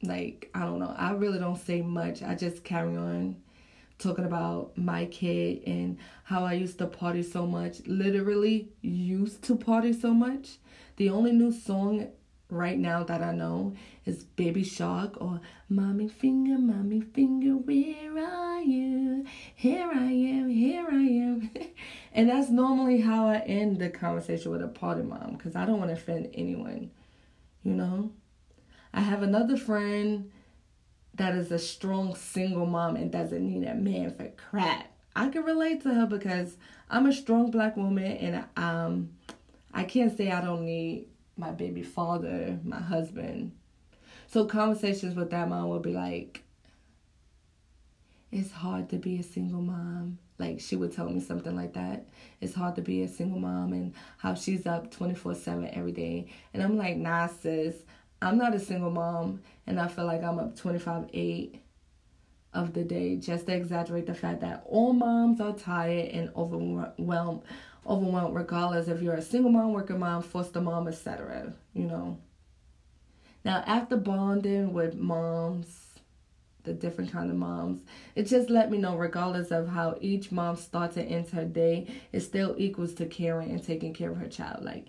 like 0.01 0.49
I 0.55 0.61
don't 0.61 0.79
know. 0.79 0.95
I 0.97 1.11
really 1.13 1.41
don't 1.41 1.59
say 1.59 1.83
much. 1.83 2.23
I 2.23 2.37
just 2.37 2.63
carry 2.63 2.97
on 2.97 3.37
talking 3.99 4.25
about 4.25 4.79
my 4.79 5.07
kid 5.07 5.63
and 5.67 5.99
how 6.23 6.45
I 6.45 6.53
used 6.53 6.79
to 6.79 6.87
party 6.87 7.25
so 7.25 7.47
much. 7.47 7.85
Literally 7.87 8.69
used 8.81 9.43
to 9.45 9.57
party 9.57 9.93
so 9.93 10.15
much. 10.15 10.59
The 10.99 11.11
only 11.11 11.33
new 11.33 11.51
song 11.51 12.09
right 12.49 12.79
now 12.79 13.03
that 13.05 13.23
I 13.23 13.33
know 13.33 13.75
is 14.05 14.25
Baby 14.25 14.63
Shark 14.63 15.21
or 15.21 15.41
Mommy 15.69 16.09
Finger, 16.09 16.59
Mommy 16.59 17.01
Finger, 17.01 17.57
where 17.57 18.25
are 18.25 18.61
you? 18.61 19.25
Here 19.55 19.91
I 19.93 20.13
am, 20.13 20.49
here 20.49 20.87
I 20.91 20.95
am. 20.95 21.51
and 22.13 22.29
that's 22.29 22.51
normally 22.51 23.01
how 23.01 23.29
I 23.29 23.39
end 23.39 23.79
the 23.79 23.91
conversation 23.91 24.53
with 24.53 24.63
a 24.63 24.69
party 24.69 25.03
mom 25.03 25.35
because 25.37 25.57
I 25.57 25.67
don't 25.67 25.79
want 25.79 25.91
to 25.91 25.97
offend 25.97 26.31
anyone, 26.35 26.91
you 27.63 27.73
know? 27.73 28.13
I 28.95 29.01
have 29.01 29.23
another 29.23 29.57
friend 29.57 30.31
that 31.15 31.35
is 31.35 31.51
a 31.51 31.59
strong 31.59 32.15
single 32.15 32.67
mom 32.67 32.97
and 32.97 33.11
doesn't 33.11 33.47
need 33.47 33.67
a 33.67 33.75
man 33.75 34.15
for 34.15 34.29
crap. 34.29 34.87
I 35.15 35.29
can 35.29 35.45
relate 35.45 35.83
to 35.83 35.95
her 35.95 36.07
because 36.07 36.57
I'm 36.91 37.07
a 37.07 37.13
strong 37.13 37.51
black 37.51 37.77
woman 37.77 38.05
and 38.05 38.45
um 38.57 39.11
I 39.73 39.85
can't 39.85 40.17
say 40.17 40.31
I 40.31 40.41
don't 40.43 40.65
need 40.65 41.09
my 41.37 41.51
baby 41.51 41.83
father, 41.83 42.59
my 42.65 42.81
husband. 42.81 43.53
So 44.29 44.47
conversations 44.47 45.15
with 45.15 45.31
that 45.31 45.49
mom 45.49 45.69
will 45.69 45.81
be 45.81 45.93
like 45.93 46.43
it's 48.33 48.53
hard 48.53 48.91
to 48.91 48.97
be 48.97 49.19
a 49.19 49.23
single 49.23 49.63
mom. 49.63 50.19
Like 50.39 50.61
she 50.61 50.77
would 50.77 50.93
tell 50.93 51.09
me 51.09 51.21
something 51.21 51.57
like 51.57 51.75
that. 51.75 52.07
It's 52.41 52.55
hard 52.55 52.77
to 52.77 52.83
be 52.83 53.03
a 53.03 53.09
single 53.09 53.39
mom 53.39 53.73
and 53.73 53.95
how 54.19 54.35
she's 54.35 54.67
up 54.67 54.91
24/7 54.91 55.71
every 55.73 55.93
day. 55.93 56.29
And 56.53 56.63
I'm 56.63 56.77
like, 56.77 56.97
"Nah, 56.97 57.29
sis. 57.29 57.77
I'm 58.21 58.39
not 58.39 58.55
a 58.55 58.59
single 58.59 58.91
mom, 58.91 59.41
and 59.67 59.79
I 59.79 59.89
feel 59.89 60.07
like 60.07 60.23
I'm 60.23 60.39
up 60.39 60.57
25 60.57 61.09
8 61.13 61.61
of 62.53 62.73
the 62.73 62.83
day 62.83 63.17
just 63.17 63.47
to 63.47 63.55
exaggerate 63.55 64.07
the 64.07 64.15
fact 64.15 64.41
that 64.41 64.63
all 64.67 64.93
moms 64.93 65.41
are 65.41 65.53
tired 65.53 66.09
and 66.11 66.31
overwhelmed 66.35 67.43
overwhelmed 67.89 68.35
regardless 68.35 68.89
if 68.89 69.03
you're 69.03 69.15
a 69.15 69.23
single 69.23 69.51
mom 69.51 69.73
working 69.73 69.99
mom 69.99 70.23
foster 70.23 70.61
mom 70.61 70.89
etc 70.89 71.53
you 71.73 71.85
know 71.85 72.19
now 73.45 73.63
after 73.67 73.97
bonding 73.97 74.73
with 74.73 74.95
moms 74.95 75.83
the 76.65 76.73
different 76.73 77.13
kind 77.13 77.31
of 77.31 77.37
moms 77.37 77.81
it 78.15 78.25
just 78.25 78.51
let 78.51 78.71
me 78.71 78.79
know 78.79 78.97
regardless 78.97 79.51
of 79.51 79.69
how 79.69 79.97
each 80.01 80.33
mom 80.33 80.57
starts 80.57 80.97
and 80.97 81.09
ends 81.09 81.31
her 81.31 81.45
day 81.45 81.87
it 82.13 82.21
still 82.21 82.55
equals 82.59 82.93
to 82.93 83.07
caring 83.07 83.51
and 83.51 83.65
taking 83.65 83.95
care 83.95 84.11
of 84.11 84.17
her 84.17 84.29
child 84.29 84.65
like 84.65 84.87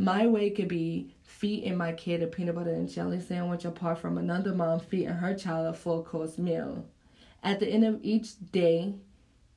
my 0.00 0.26
way 0.26 0.48
could 0.48 0.68
be 0.68 1.14
feeding 1.22 1.76
my 1.76 1.92
kid 1.92 2.22
a 2.22 2.26
peanut 2.26 2.54
butter 2.54 2.72
and 2.72 2.88
jelly 2.88 3.20
sandwich 3.20 3.66
apart 3.66 3.98
from 3.98 4.16
another 4.16 4.54
mom 4.54 4.80
feeding 4.80 5.08
her 5.08 5.34
child 5.34 5.66
a 5.66 5.74
full 5.74 6.02
course 6.02 6.38
meal. 6.38 6.86
At 7.42 7.60
the 7.60 7.68
end 7.68 7.84
of 7.84 8.00
each 8.02 8.38
day, 8.50 8.94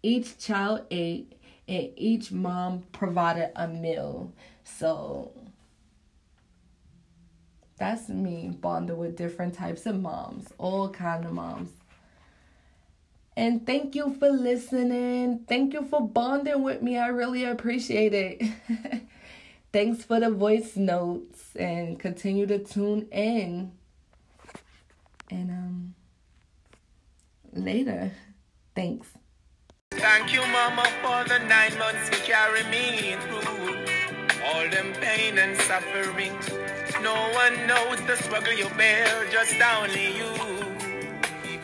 each 0.02 0.38
child 0.38 0.86
ate 0.92 1.34
and 1.68 1.90
each 1.96 2.32
mom 2.32 2.84
provided 2.92 3.52
a 3.56 3.68
meal. 3.68 4.32
So 4.64 5.32
that's 7.78 8.10
me 8.10 8.50
bonding 8.50 8.98
with 8.98 9.18
different 9.18 9.54
types 9.54 9.86
of 9.86 10.00
moms, 10.00 10.48
all 10.58 10.90
kind 10.90 11.26
of 11.26 11.34
moms. 11.34 11.70
And 13.36 13.66
thank 13.66 13.96
you 13.96 14.16
for 14.20 14.30
listening. 14.30 15.46
Thank 15.48 15.74
you 15.74 15.84
for 15.84 16.08
bonding 16.08 16.62
with 16.62 16.82
me. 16.82 16.98
I 16.98 17.08
really 17.08 17.46
appreciate 17.46 18.14
it. 18.14 18.44
Thanks 19.74 20.04
for 20.04 20.20
the 20.20 20.30
voice 20.30 20.76
notes 20.76 21.56
and 21.56 22.00
continue 22.00 22.46
to 22.46 22.60
tune 22.60 23.08
in. 23.12 23.72
And 25.32 25.50
um 25.50 25.96
later. 27.56 28.12
Thanks. 28.76 29.08
Thank 30.04 30.34
you, 30.34 30.42
Mama, 30.42 30.84
for 31.02 31.24
the 31.30 31.40
nine 31.48 31.80
months 31.80 32.10
you 32.12 32.18
carry 32.26 32.64
me 32.66 33.16
through. 33.22 33.86
All 34.46 34.70
them 34.70 34.92
pain 35.00 35.38
and 35.38 35.56
suffering. 35.62 36.34
No 37.02 37.14
one 37.32 37.56
knows 37.68 38.02
the 38.06 38.18
struggle 38.18 38.52
you 38.52 38.68
bear, 38.76 39.26
just 39.32 39.56
only 39.62 40.18
you. 40.18 40.28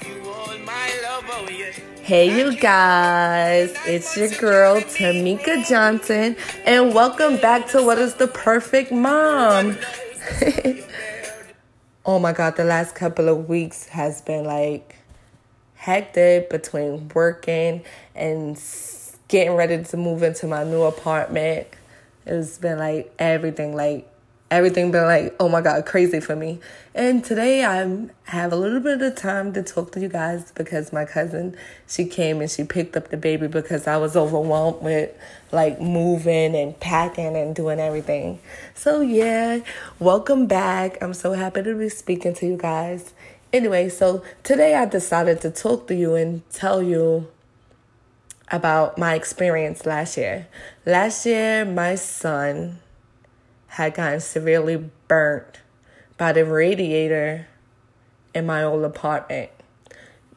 You 0.07 0.29
all 0.29 0.57
my 0.59 0.89
love, 1.03 1.25
oh 1.27 1.49
yeah. 1.51 1.73
Hey, 2.01 2.33
you 2.33 2.55
guys, 2.55 3.75
it's 3.85 4.15
your 4.15 4.29
girl 4.29 4.79
Tamika 4.79 5.67
Johnson, 5.67 6.37
and 6.65 6.95
welcome 6.95 7.35
back 7.41 7.67
to 7.71 7.83
What 7.83 7.99
is 7.99 8.13
the 8.13 8.27
Perfect 8.27 8.93
Mom. 8.93 9.77
oh 12.05 12.19
my 12.19 12.31
god, 12.31 12.55
the 12.55 12.63
last 12.63 12.95
couple 12.95 13.27
of 13.27 13.49
weeks 13.49 13.87
has 13.87 14.21
been 14.21 14.45
like 14.45 14.95
hectic 15.89 16.51
between 16.51 17.09
working 17.15 17.83
and 18.13 18.61
getting 19.27 19.55
ready 19.55 19.83
to 19.83 19.97
move 19.97 20.21
into 20.21 20.45
my 20.45 20.63
new 20.63 20.83
apartment. 20.83 21.67
It's 22.27 22.59
been 22.59 22.77
like 22.77 23.11
everything, 23.17 23.75
like 23.75 24.07
everything 24.51 24.91
been 24.91 25.05
like, 25.05 25.35
oh 25.39 25.49
my 25.49 25.61
God, 25.61 25.85
crazy 25.87 26.19
for 26.19 26.35
me. 26.35 26.59
And 26.93 27.23
today 27.23 27.65
I 27.65 28.07
have 28.25 28.53
a 28.53 28.55
little 28.55 28.79
bit 28.79 29.01
of 29.01 29.15
time 29.15 29.51
to 29.53 29.63
talk 29.63 29.91
to 29.93 29.99
you 29.99 30.09
guys 30.09 30.51
because 30.51 30.93
my 30.93 31.05
cousin, 31.05 31.57
she 31.87 32.05
came 32.05 32.39
and 32.39 32.51
she 32.51 32.63
picked 32.63 32.95
up 32.95 33.09
the 33.09 33.17
baby 33.17 33.47
because 33.47 33.87
I 33.87 33.97
was 33.97 34.15
overwhelmed 34.15 34.83
with 34.83 35.11
like 35.51 35.81
moving 35.81 36.55
and 36.55 36.79
packing 36.79 37.35
and 37.35 37.55
doing 37.55 37.79
everything. 37.79 38.39
So 38.75 39.01
yeah, 39.01 39.61
welcome 39.97 40.45
back. 40.45 41.01
I'm 41.01 41.15
so 41.15 41.33
happy 41.33 41.63
to 41.63 41.75
be 41.75 41.89
speaking 41.89 42.35
to 42.35 42.45
you 42.45 42.57
guys. 42.57 43.13
Anyway, 43.51 43.89
so 43.89 44.21
today 44.43 44.75
I 44.75 44.85
decided 44.85 45.41
to 45.41 45.49
talk 45.49 45.87
to 45.87 45.95
you 45.95 46.13
and 46.13 46.47
tell 46.51 46.83
you 46.83 47.27
about 48.51 48.97
my 48.97 49.15
experience 49.15 49.87
last 49.87 50.17
year. 50.17 50.47
Last 50.85 51.25
year, 51.25 51.65
my 51.65 51.95
son, 51.95 52.79
had 53.69 53.95
gotten 53.95 54.19
severely 54.19 54.91
burnt 55.07 55.61
by 56.17 56.31
the 56.31 56.45
radiator 56.45 57.47
in 58.35 58.45
my 58.45 58.63
old 58.63 58.83
apartment. 58.83 59.49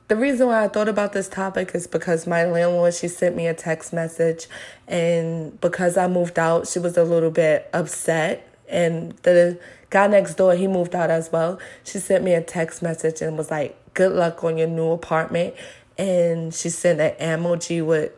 The 0.08 0.16
reason 0.16 0.46
why 0.46 0.64
I 0.64 0.68
thought 0.68 0.88
about 0.88 1.12
this 1.12 1.28
topic 1.28 1.72
is 1.74 1.86
because 1.86 2.26
my 2.26 2.44
landlord, 2.44 2.94
she 2.94 3.08
sent 3.08 3.36
me 3.36 3.46
a 3.46 3.54
text 3.54 3.92
message 3.92 4.46
and 4.88 5.60
because 5.60 5.98
I 5.98 6.08
moved 6.08 6.38
out, 6.38 6.66
she 6.66 6.78
was 6.78 6.96
a 6.96 7.04
little 7.04 7.30
bit 7.30 7.68
upset 7.74 8.48
and 8.68 9.12
the 9.22 9.58
guy 9.92 10.08
next 10.08 10.34
door, 10.34 10.54
he 10.54 10.66
moved 10.66 10.96
out 10.96 11.10
as 11.10 11.30
well. 11.30 11.60
She 11.84 11.98
sent 11.98 12.24
me 12.24 12.34
a 12.34 12.42
text 12.42 12.82
message 12.82 13.22
and 13.22 13.38
was 13.38 13.50
like, 13.50 13.76
"Good 13.94 14.12
luck 14.12 14.42
on 14.42 14.58
your 14.58 14.68
new 14.68 14.90
apartment." 14.90 15.54
and 15.98 16.54
she 16.54 16.68
sent 16.68 17.00
an 17.00 17.14
emoji 17.20 17.84
with 17.84 18.12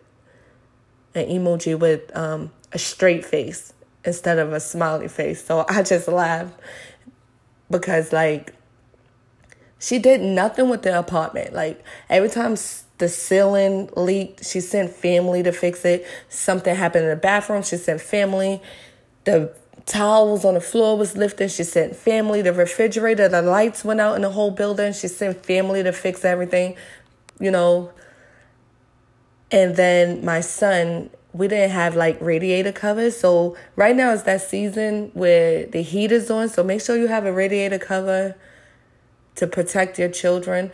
an 1.14 1.26
emoji 1.26 1.78
with 1.78 2.14
um, 2.16 2.50
a 2.72 2.78
straight 2.78 3.24
face 3.24 3.72
instead 4.04 4.38
of 4.38 4.52
a 4.52 4.60
smiley 4.60 5.08
face. 5.08 5.44
So 5.44 5.64
I 5.68 5.82
just 5.82 6.08
laughed 6.08 6.58
because 7.70 8.12
like 8.12 8.54
she 9.78 9.98
did 9.98 10.20
nothing 10.20 10.68
with 10.68 10.82
the 10.82 10.98
apartment. 10.98 11.52
Like 11.52 11.82
every 12.08 12.28
time 12.28 12.56
the 12.98 13.08
ceiling 13.08 13.90
leaked, 13.96 14.44
she 14.44 14.60
sent 14.60 14.90
family 14.90 15.42
to 15.42 15.52
fix 15.52 15.84
it. 15.84 16.06
Something 16.28 16.74
happened 16.74 17.04
in 17.04 17.10
the 17.10 17.16
bathroom, 17.16 17.62
she 17.62 17.76
sent 17.76 18.00
family. 18.00 18.62
The 19.24 19.54
towels 19.86 20.44
on 20.44 20.54
the 20.54 20.60
floor 20.60 20.96
was 20.96 21.16
lifted, 21.16 21.50
she 21.50 21.64
sent 21.64 21.96
family. 21.96 22.42
The 22.42 22.52
refrigerator, 22.52 23.28
the 23.28 23.42
lights 23.42 23.84
went 23.84 24.00
out 24.00 24.16
in 24.16 24.22
the 24.22 24.30
whole 24.30 24.50
building, 24.50 24.92
she 24.92 25.08
sent 25.08 25.44
family 25.44 25.82
to 25.82 25.92
fix 25.92 26.24
everything. 26.24 26.76
You 27.40 27.50
know, 27.50 27.92
and 29.50 29.76
then 29.76 30.24
my 30.24 30.40
son, 30.40 31.10
we 31.32 31.48
didn't 31.48 31.70
have 31.70 31.96
like 31.96 32.20
radiator 32.20 32.72
covers. 32.72 33.16
So 33.16 33.56
right 33.76 33.94
now 33.94 34.12
it's 34.12 34.22
that 34.22 34.40
season 34.40 35.10
where 35.14 35.66
the 35.66 35.82
heat 35.82 36.12
is 36.12 36.30
on. 36.30 36.48
So 36.48 36.62
make 36.62 36.80
sure 36.80 36.96
you 36.96 37.08
have 37.08 37.26
a 37.26 37.32
radiator 37.32 37.78
cover 37.78 38.36
to 39.34 39.46
protect 39.46 39.98
your 39.98 40.08
children. 40.08 40.70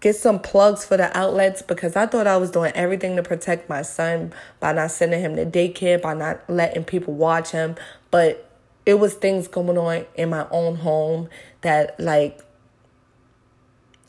Get 0.00 0.14
some 0.14 0.38
plugs 0.38 0.84
for 0.84 0.96
the 0.96 1.16
outlets 1.16 1.62
because 1.62 1.96
I 1.96 2.06
thought 2.06 2.26
I 2.26 2.36
was 2.36 2.50
doing 2.50 2.70
everything 2.74 3.16
to 3.16 3.22
protect 3.22 3.68
my 3.68 3.82
son 3.82 4.32
by 4.60 4.72
not 4.72 4.90
sending 4.90 5.20
him 5.20 5.34
to 5.36 5.44
daycare, 5.44 6.00
by 6.00 6.14
not 6.14 6.48
letting 6.48 6.84
people 6.84 7.14
watch 7.14 7.50
him. 7.50 7.74
But 8.10 8.50
it 8.86 8.98
was 8.98 9.14
things 9.14 9.48
going 9.48 9.76
on 9.76 10.06
in 10.14 10.30
my 10.30 10.46
own 10.50 10.76
home 10.76 11.28
that 11.60 11.98
like 12.00 12.40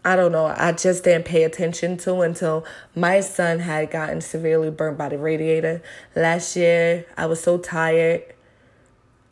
I 0.04 0.16
don't 0.16 0.32
know, 0.32 0.46
I 0.46 0.72
just 0.72 1.04
didn't 1.04 1.26
pay 1.26 1.44
attention 1.44 1.98
to 1.98 2.22
until 2.22 2.66
my 2.96 3.20
son 3.20 3.60
had 3.60 3.92
gotten 3.92 4.22
severely 4.22 4.72
burnt 4.72 4.98
by 4.98 5.10
the 5.10 5.18
radiator. 5.18 5.82
Last 6.16 6.56
year, 6.56 7.06
I 7.18 7.26
was 7.26 7.44
so 7.44 7.58
tired. 7.58 8.24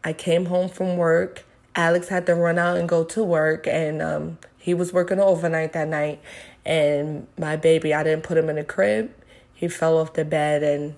I 0.04 0.12
came 0.12 0.48
home 0.48 0.68
from 0.68 0.98
work. 0.98 1.46
Alex 1.74 2.10
had 2.10 2.26
to 2.26 2.36
run 2.36 2.60
out 2.60 2.76
and 2.76 2.90
go 2.90 3.06
to 3.06 3.24
work, 3.24 3.66
and 3.66 4.02
um, 4.02 4.40
he 4.58 4.74
was 4.74 4.92
working 4.92 5.20
overnight 5.22 5.72
that 5.72 5.88
night. 5.88 6.22
And 6.66 7.28
my 7.38 7.56
baby, 7.56 7.94
I 7.94 8.04
didn't 8.04 8.24
put 8.24 8.38
him 8.38 8.50
in 8.50 8.58
the 8.58 8.64
crib. 8.66 9.14
He 9.54 9.70
fell 9.70 9.98
off 9.98 10.14
the 10.14 10.26
bed, 10.26 10.64
and 10.64 10.96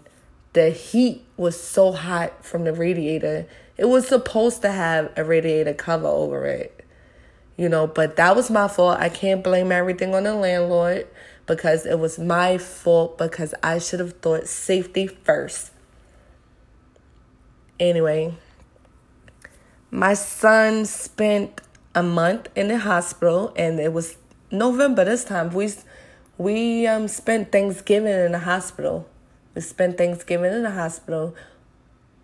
the 0.53 0.71
heat 0.71 1.23
was 1.39 1.59
so 1.59 1.91
hot 1.91 2.45
from 2.45 2.65
the 2.65 2.73
radiator. 2.73 3.47
It 3.77 3.85
was 3.85 4.07
supposed 4.07 4.61
to 4.61 4.71
have 4.71 5.11
a 5.15 5.23
radiator 5.23 5.73
cover 5.73 6.07
over 6.07 6.45
it 6.45 6.79
you 7.59 7.67
know, 7.67 7.87
but 7.87 8.15
that 8.15 8.37
was 8.37 8.49
my 8.49 8.69
fault. 8.69 8.99
I 9.01 9.09
can't 9.09 9.43
blame 9.43 9.69
everything 9.69 10.15
on 10.15 10.23
the 10.23 10.33
landlord 10.33 11.09
because 11.45 11.85
it 11.85 11.99
was 11.99 12.17
my 12.17 12.57
fault 12.57 13.17
because 13.17 13.53
I 13.61 13.79
should 13.79 13.99
have 13.99 14.13
thought 14.21 14.47
safety 14.47 15.07
first. 15.07 15.71
Anyway, 17.77 18.33
my 19.91 20.13
son 20.13 20.85
spent 20.85 21.59
a 21.93 22.01
month 22.01 22.47
in 22.55 22.69
the 22.69 22.79
hospital 22.79 23.51
and 23.57 23.77
it 23.77 23.91
was 23.91 24.15
November 24.51 25.03
this 25.03 25.25
time. 25.25 25.49
We 25.49 25.73
we 26.37 26.87
um 26.87 27.09
spent 27.09 27.51
Thanksgiving 27.51 28.13
in 28.13 28.31
the 28.31 28.39
hospital. 28.39 29.05
We 29.59 29.63
spent 29.63 29.97
Thanksgiving 29.97 30.53
in 30.53 30.63
the 30.63 30.71
hospital 30.71 31.35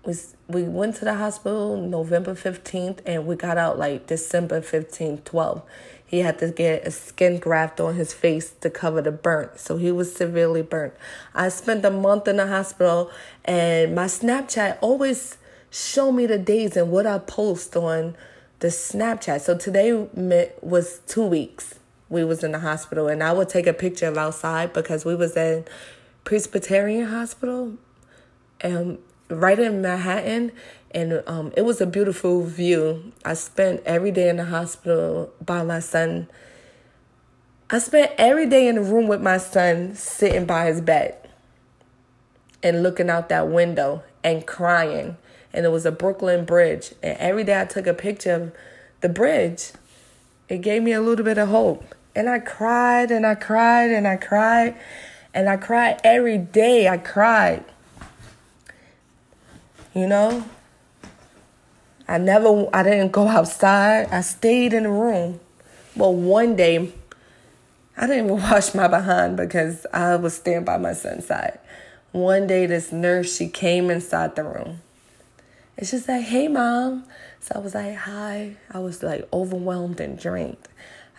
we 0.06 0.14
we 0.48 0.64
went 0.64 0.96
to 0.96 1.04
the 1.04 1.16
hospital 1.16 1.76
November 1.76 2.34
15th 2.34 3.00
and 3.06 3.28
we 3.28 3.36
got 3.36 3.58
out 3.58 3.78
like 3.78 4.08
December 4.08 4.62
15th, 4.62 5.26
12. 5.26 5.62
He 6.06 6.20
had 6.20 6.40
to 6.40 6.52
get 6.52 6.88
a 6.88 6.92
skin 6.92 7.40
graft 7.40 7.82
on 7.82 7.96
his 7.96 8.14
face 8.14 8.52
to 8.62 8.70
cover 8.70 9.02
the 9.02 9.12
burn. 9.12 9.50
So 9.58 9.76
he 9.76 9.92
was 9.92 10.16
severely 10.16 10.62
burnt. 10.62 10.94
I 11.34 11.50
spent 11.50 11.84
a 11.84 11.92
month 11.92 12.30
in 12.30 12.38
the 12.38 12.48
hospital 12.48 13.12
and 13.44 13.94
my 13.94 14.06
Snapchat 14.06 14.78
always 14.80 15.38
show 15.70 16.14
me 16.14 16.28
the 16.28 16.38
days 16.38 16.78
and 16.78 16.90
what 16.90 17.06
I 17.06 17.18
post 17.18 17.76
on 17.76 18.16
the 18.60 18.68
Snapchat. 18.68 19.42
So 19.42 19.58
today 19.58 19.92
was 20.62 21.02
2 21.08 21.26
weeks. 21.26 21.80
We 22.08 22.24
was 22.24 22.46
in 22.46 22.54
the 22.54 22.60
hospital 22.60 23.10
and 23.10 23.22
I 23.22 23.34
would 23.34 23.50
take 23.50 23.68
a 23.68 23.74
picture 23.74 24.08
of 24.08 24.18
outside 24.18 24.72
because 24.72 25.04
we 25.04 25.16
was 25.16 25.36
in 25.36 25.66
Presbyterian 26.26 27.08
Hospital. 27.08 27.76
And 28.60 28.98
right 29.30 29.58
in 29.58 29.82
Manhattan, 29.82 30.52
and 30.92 31.24
um, 31.28 31.52
it 31.56 31.64
was 31.64 31.82
a 31.82 31.86
beautiful 31.86 32.44
view. 32.46 33.12
I 33.24 33.34
spent 33.34 33.82
every 33.86 34.12
day 34.12 34.30
in 34.30 34.38
the 34.38 34.46
hospital 34.46 35.34
by 35.44 35.64
my 35.64 35.80
son. 35.80 36.28
I 37.70 37.80
spent 37.80 38.12
every 38.18 38.48
day 38.48 38.68
in 38.68 38.76
the 38.76 38.82
room 38.82 39.08
with 39.08 39.22
my 39.22 39.38
son, 39.38 39.96
sitting 39.96 40.46
by 40.46 40.68
his 40.68 40.82
bed 40.82 41.18
and 42.64 42.82
looking 42.82 43.10
out 43.10 43.30
that 43.30 43.48
window 43.48 44.04
and 44.24 44.46
crying. 44.46 45.18
And 45.54 45.66
it 45.66 45.70
was 45.70 45.86
a 45.86 45.92
Brooklyn 45.92 46.46
Bridge. 46.46 46.94
And 47.04 47.18
every 47.18 47.44
day 47.44 47.60
I 47.62 47.66
took 47.66 47.88
a 47.88 47.94
picture 47.94 48.34
of 48.34 48.52
the 49.02 49.10
bridge. 49.10 49.72
It 50.50 50.62
gave 50.62 50.82
me 50.82 50.94
a 50.94 51.02
little 51.02 51.26
bit 51.26 51.38
of 51.38 51.50
hope. 51.50 51.96
And 52.16 52.30
I 52.30 52.40
cried 52.40 53.12
and 53.12 53.26
I 53.26 53.36
cried 53.36 53.92
and 53.92 54.08
I 54.08 54.16
cried. 54.16 54.76
And 55.36 55.50
I 55.50 55.58
cried 55.58 56.00
every 56.06 56.38
day. 56.38 56.88
I 56.88 56.98
cried. 56.98 57.66
You 59.94 60.08
know? 60.08 60.46
I 62.08 62.18
never, 62.18 62.70
I 62.74 62.84
didn't 62.84 63.12
go 63.12 63.28
outside. 63.28 64.08
I 64.12 64.22
stayed 64.22 64.72
in 64.72 64.84
the 64.84 64.90
room. 64.90 65.42
Well, 65.94 66.16
one 66.16 66.56
day, 66.56 66.94
I 67.98 68.08
didn't 68.08 68.26
even 68.26 68.42
wash 68.50 68.74
my 68.74 68.88
behind 68.88 69.36
because 69.36 69.86
I 69.94 70.16
was 70.16 70.36
staying 70.36 70.64
by 70.64 70.78
my 70.78 70.94
son's 70.94 71.28
side. 71.28 71.60
One 72.14 72.48
day, 72.48 72.66
this 72.66 72.94
nurse, 72.94 73.36
she 73.36 73.50
came 73.50 73.90
inside 73.90 74.38
the 74.38 74.46
room. 74.46 74.80
And 75.78 75.86
she 75.86 75.98
said, 75.98 76.22
Hey, 76.22 76.48
mom. 76.48 77.04
So 77.42 77.54
I 77.56 77.60
was 77.60 77.76
like, 77.76 77.96
Hi. 77.96 78.56
I 78.72 78.80
was 78.80 79.04
like 79.04 79.28
overwhelmed 79.34 80.00
and 80.00 80.18
drained. 80.18 80.70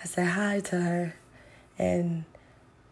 I 0.02 0.06
said 0.06 0.28
hi 0.28 0.60
to 0.60 0.80
her. 0.80 1.14
And 1.78 2.24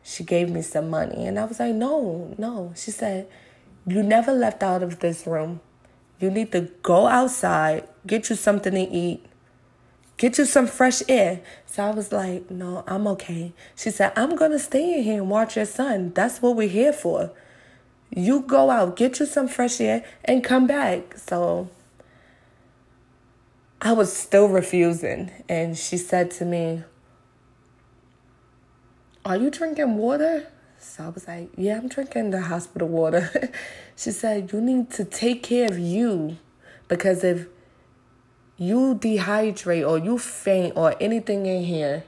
she 0.05 0.23
gave 0.23 0.51
me 0.51 0.63
some 0.63 0.91
money. 0.91 1.27
And 1.27 1.39
I 1.39 1.45
was 1.47 1.59
like, 1.59 1.75
No, 1.75 2.35
no. 2.39 2.73
She 2.77 2.93
said, 2.93 3.27
You 3.87 4.03
never 4.03 4.33
left 4.33 4.63
out 4.63 4.85
of 4.85 5.01
this 5.01 5.27
room. 5.27 5.61
You 6.21 6.31
need 6.31 6.53
to 6.53 6.71
go 6.83 7.09
outside, 7.09 7.89
get 8.07 8.31
you 8.31 8.37
something 8.37 8.73
to 8.73 8.81
eat, 8.81 9.25
get 10.17 10.39
you 10.39 10.45
some 10.45 10.67
fresh 10.67 11.03
air. 11.09 11.41
So 11.67 11.85
I 11.85 11.91
was 11.91 12.13
like, 12.13 12.51
no, 12.51 12.85
I'm 12.87 13.07
okay. 13.09 13.53
She 13.77 13.91
said, 13.91 14.13
I'm 14.17 14.37
going 14.37 14.53
to 14.53 14.59
stay 14.59 14.99
in 14.99 15.03
here 15.03 15.21
and 15.21 15.31
watch 15.31 15.57
your 15.57 15.67
son. 15.67 16.13
That's 16.15 16.41
what 16.41 16.57
we're 16.57 16.69
here 16.69 16.93
for. 16.93 17.33
You 18.11 18.43
go 18.43 18.71
out, 18.71 18.97
get 18.97 19.19
you 19.19 19.27
some 19.27 19.49
fresh 19.49 19.81
air, 19.81 20.05
and 20.25 20.45
come 20.45 20.67
back. 20.69 21.19
So 21.19 21.69
I 23.83 23.93
was 23.93 24.13
still 24.17 24.49
refusing. 24.49 25.31
And 25.49 25.77
she 25.77 25.99
said 25.99 26.31
to 26.33 26.45
me, 26.45 26.85
Are 29.25 29.37
you 29.37 29.51
drinking 29.51 29.97
water? 29.97 30.49
So 30.79 31.05
I 31.05 31.09
was 31.09 31.27
like, 31.27 31.51
Yeah, 31.57 31.79
I'm 31.79 31.89
drinking 31.89 32.31
the 32.31 32.43
hospital 32.43 32.89
water. 32.89 33.53
she 33.97 34.11
said, 34.11 34.53
You 34.53 34.61
need 34.61 34.91
to 34.93 35.05
take 35.05 35.43
care 35.43 35.71
of 35.71 35.79
you 35.79 36.37
because 36.89 37.25
if 37.25 37.47
you 38.59 38.95
dehydrate 38.95 39.89
or 39.89 39.99
you 39.99 40.19
faint 40.19 40.75
or 40.77 40.95
anything 41.01 41.47
in 41.47 41.65
here, 41.65 42.05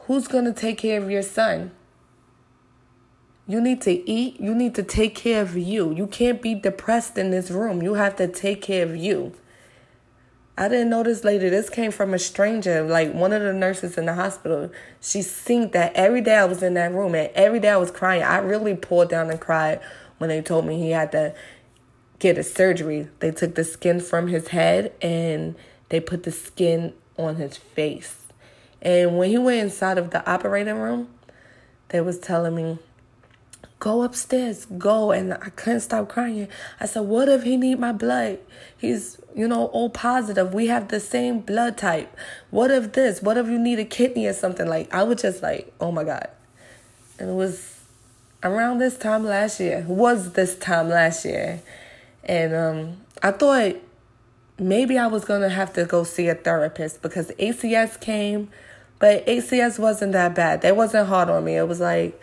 who's 0.00 0.26
going 0.26 0.46
to 0.46 0.52
take 0.52 0.78
care 0.78 1.00
of 1.00 1.10
your 1.10 1.22
son? 1.22 1.70
You 3.46 3.60
need 3.60 3.80
to 3.82 4.10
eat. 4.10 4.40
You 4.40 4.54
need 4.54 4.74
to 4.76 4.82
take 4.82 5.14
care 5.14 5.42
of 5.42 5.56
you. 5.56 5.92
You 5.92 6.06
can't 6.06 6.42
be 6.42 6.54
depressed 6.54 7.18
in 7.18 7.30
this 7.30 7.50
room. 7.50 7.82
You 7.82 7.94
have 7.94 8.16
to 8.16 8.28
take 8.28 8.62
care 8.62 8.84
of 8.84 8.96
you. 8.96 9.32
I 10.60 10.68
didn't 10.68 10.90
know 10.90 11.02
this 11.02 11.24
lady. 11.24 11.48
This 11.48 11.70
came 11.70 11.90
from 11.90 12.12
a 12.12 12.18
stranger, 12.18 12.82
like 12.82 13.14
one 13.14 13.32
of 13.32 13.40
the 13.40 13.54
nurses 13.54 13.96
in 13.96 14.04
the 14.04 14.12
hospital. 14.12 14.70
She 15.00 15.22
seen 15.22 15.70
that 15.70 15.94
every 15.94 16.20
day 16.20 16.36
I 16.36 16.44
was 16.44 16.62
in 16.62 16.74
that 16.74 16.92
room 16.92 17.14
and 17.14 17.30
every 17.34 17.60
day 17.60 17.70
I 17.70 17.78
was 17.78 17.90
crying. 17.90 18.22
I 18.22 18.36
really 18.40 18.74
pulled 18.74 19.08
down 19.08 19.30
and 19.30 19.40
cried 19.40 19.80
when 20.18 20.28
they 20.28 20.42
told 20.42 20.66
me 20.66 20.78
he 20.78 20.90
had 20.90 21.12
to 21.12 21.34
get 22.18 22.36
a 22.36 22.42
surgery. 22.42 23.08
They 23.20 23.30
took 23.30 23.54
the 23.54 23.64
skin 23.64 24.00
from 24.00 24.28
his 24.28 24.48
head 24.48 24.92
and 25.00 25.54
they 25.88 25.98
put 25.98 26.24
the 26.24 26.30
skin 26.30 26.92
on 27.16 27.36
his 27.36 27.56
face. 27.56 28.26
And 28.82 29.16
when 29.16 29.30
he 29.30 29.38
went 29.38 29.60
inside 29.60 29.96
of 29.96 30.10
the 30.10 30.30
operating 30.30 30.76
room, 30.76 31.08
they 31.88 32.02
was 32.02 32.18
telling 32.18 32.54
me 32.54 32.78
go 33.80 34.02
upstairs, 34.02 34.66
go. 34.78 35.10
And 35.10 35.34
I 35.34 35.50
couldn't 35.56 35.80
stop 35.80 36.08
crying. 36.08 36.46
I 36.78 36.86
said, 36.86 37.00
what 37.00 37.28
if 37.28 37.42
he 37.42 37.56
need 37.56 37.80
my 37.80 37.92
blood? 37.92 38.38
He's, 38.78 39.20
you 39.34 39.48
know, 39.48 39.70
O 39.72 39.88
positive. 39.88 40.54
We 40.54 40.68
have 40.68 40.88
the 40.88 41.00
same 41.00 41.40
blood 41.40 41.76
type. 41.76 42.16
What 42.50 42.70
if 42.70 42.92
this? 42.92 43.20
What 43.20 43.36
if 43.36 43.48
you 43.48 43.58
need 43.58 43.80
a 43.80 43.84
kidney 43.84 44.26
or 44.26 44.32
something? 44.32 44.68
Like, 44.68 44.94
I 44.94 45.02
was 45.02 45.20
just 45.20 45.42
like, 45.42 45.72
oh 45.80 45.90
my 45.90 46.04
God. 46.04 46.28
And 47.18 47.30
it 47.30 47.34
was 47.34 47.80
around 48.44 48.78
this 48.78 48.96
time 48.96 49.24
last 49.24 49.58
year. 49.58 49.84
Was 49.88 50.32
this 50.32 50.56
time 50.56 50.88
last 50.88 51.24
year. 51.24 51.60
And 52.22 52.54
um, 52.54 52.96
I 53.22 53.32
thought 53.32 53.74
maybe 54.58 54.96
I 54.96 55.08
was 55.08 55.24
going 55.24 55.40
to 55.40 55.48
have 55.48 55.72
to 55.72 55.84
go 55.84 56.04
see 56.04 56.28
a 56.28 56.34
therapist 56.34 57.02
because 57.02 57.32
ACS 57.32 58.00
came 58.00 58.50
But 59.00 59.26
ACS 59.26 59.78
wasn't 59.78 60.12
that 60.12 60.34
bad. 60.34 60.60
They 60.60 60.72
wasn't 60.72 61.08
hard 61.08 61.30
on 61.30 61.44
me. 61.44 61.56
It 61.56 61.66
was 61.66 61.80
like 61.80 62.20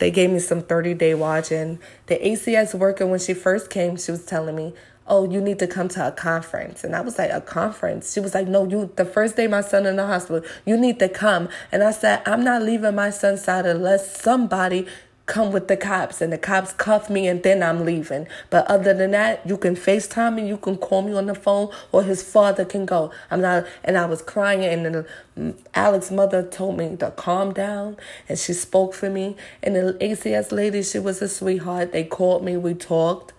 they 0.00 0.10
gave 0.10 0.30
me 0.30 0.40
some 0.40 0.62
30 0.62 0.94
day 0.94 1.14
watch. 1.14 1.52
And 1.52 1.78
the 2.06 2.16
ACS 2.16 2.74
worker, 2.74 3.06
when 3.06 3.20
she 3.20 3.34
first 3.34 3.70
came, 3.70 3.96
she 3.96 4.10
was 4.10 4.26
telling 4.26 4.56
me, 4.56 4.74
Oh, 5.06 5.28
you 5.28 5.40
need 5.40 5.58
to 5.58 5.66
come 5.66 5.88
to 5.88 6.06
a 6.06 6.12
conference. 6.12 6.84
And 6.84 6.94
I 6.94 7.00
was 7.00 7.18
like, 7.18 7.30
A 7.30 7.40
conference? 7.40 8.12
She 8.12 8.20
was 8.20 8.34
like, 8.34 8.48
No, 8.48 8.64
you, 8.66 8.90
the 8.96 9.04
first 9.04 9.36
day 9.36 9.46
my 9.46 9.60
son 9.60 9.86
in 9.86 9.96
the 9.96 10.06
hospital, 10.06 10.42
you 10.64 10.76
need 10.76 10.98
to 10.98 11.08
come. 11.08 11.48
And 11.70 11.84
I 11.84 11.92
said, 11.92 12.22
I'm 12.26 12.42
not 12.42 12.62
leaving 12.62 12.94
my 12.94 13.10
son's 13.10 13.44
side 13.44 13.66
unless 13.66 14.20
somebody 14.20 14.86
come 15.30 15.52
with 15.52 15.68
the 15.68 15.76
cops 15.76 16.20
and 16.20 16.32
the 16.32 16.38
cops 16.38 16.72
cuff 16.72 17.08
me 17.08 17.28
and 17.28 17.42
then 17.44 17.62
I'm 17.62 17.84
leaving. 17.84 18.26
But 18.50 18.66
other 18.66 18.92
than 18.92 19.12
that, 19.12 19.46
you 19.46 19.56
can 19.56 19.76
FaceTime 19.76 20.34
me, 20.34 20.48
you 20.48 20.56
can 20.56 20.76
call 20.76 21.02
me 21.02 21.12
on 21.14 21.26
the 21.26 21.36
phone, 21.36 21.70
or 21.92 22.02
his 22.02 22.22
father 22.22 22.64
can 22.64 22.84
go. 22.84 23.12
I'm 23.30 23.40
not, 23.40 23.64
and 23.84 23.96
I 23.96 24.06
was 24.06 24.22
crying, 24.22 24.64
and 24.64 24.84
then 24.84 25.06
mm, 25.38 25.56
Alex's 25.72 26.10
mother 26.10 26.42
told 26.42 26.76
me 26.76 26.96
to 26.96 27.12
calm 27.12 27.54
down, 27.54 27.96
and 28.28 28.38
she 28.38 28.52
spoke 28.52 28.92
for 28.92 29.08
me. 29.08 29.36
And 29.62 29.76
the 29.76 29.96
ACS 30.00 30.50
lady, 30.50 30.82
she 30.82 30.98
was 30.98 31.22
a 31.22 31.28
sweetheart. 31.28 31.92
They 31.92 32.04
called 32.04 32.44
me, 32.44 32.56
we 32.56 32.74
talked. 32.74 33.32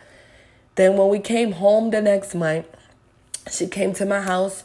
Then 0.75 0.95
when 0.95 1.09
we 1.09 1.19
came 1.19 1.51
home 1.53 1.89
the 1.89 2.01
next 2.01 2.33
month, 2.33 2.67
she 3.51 3.67
came 3.67 3.93
to 3.95 4.05
my 4.05 4.21
house 4.21 4.63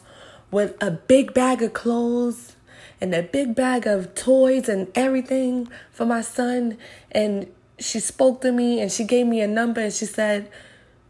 with 0.49 0.81
a 0.81 0.91
big 0.91 1.33
bag 1.33 1.61
of 1.61 1.73
clothes 1.73 2.55
and 2.99 3.13
a 3.13 3.21
big 3.21 3.55
bag 3.55 3.85
of 3.85 4.15
toys 4.15 4.67
and 4.67 4.87
everything 4.95 5.69
for 5.91 6.05
my 6.05 6.21
son. 6.21 6.77
And 7.11 7.47
she 7.79 7.99
spoke 7.99 8.41
to 8.41 8.51
me 8.51 8.81
and 8.81 8.91
she 8.91 9.03
gave 9.03 9.27
me 9.27 9.41
a 9.41 9.47
number 9.47 9.81
and 9.81 9.93
she 9.93 10.05
said, 10.05 10.49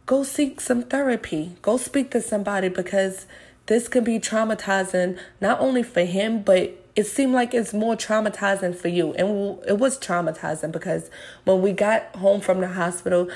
Go 0.06 0.22
seek 0.22 0.60
some 0.60 0.82
therapy. 0.82 1.56
Go 1.60 1.76
speak 1.76 2.10
to 2.12 2.20
somebody 2.20 2.68
because 2.68 3.26
this 3.66 3.88
can 3.88 4.04
be 4.04 4.18
traumatizing, 4.18 5.18
not 5.40 5.60
only 5.60 5.82
for 5.82 6.04
him, 6.04 6.42
but 6.42 6.82
it 6.96 7.04
seemed 7.04 7.34
like 7.34 7.52
it's 7.52 7.74
more 7.74 7.94
traumatizing 7.94 8.74
for 8.74 8.88
you. 8.88 9.12
And 9.12 9.58
it 9.66 9.78
was 9.78 9.98
traumatizing 9.98 10.72
because 10.72 11.10
when 11.44 11.60
we 11.60 11.72
got 11.72 12.16
home 12.16 12.40
from 12.40 12.60
the 12.60 12.68
hospital, 12.68 13.28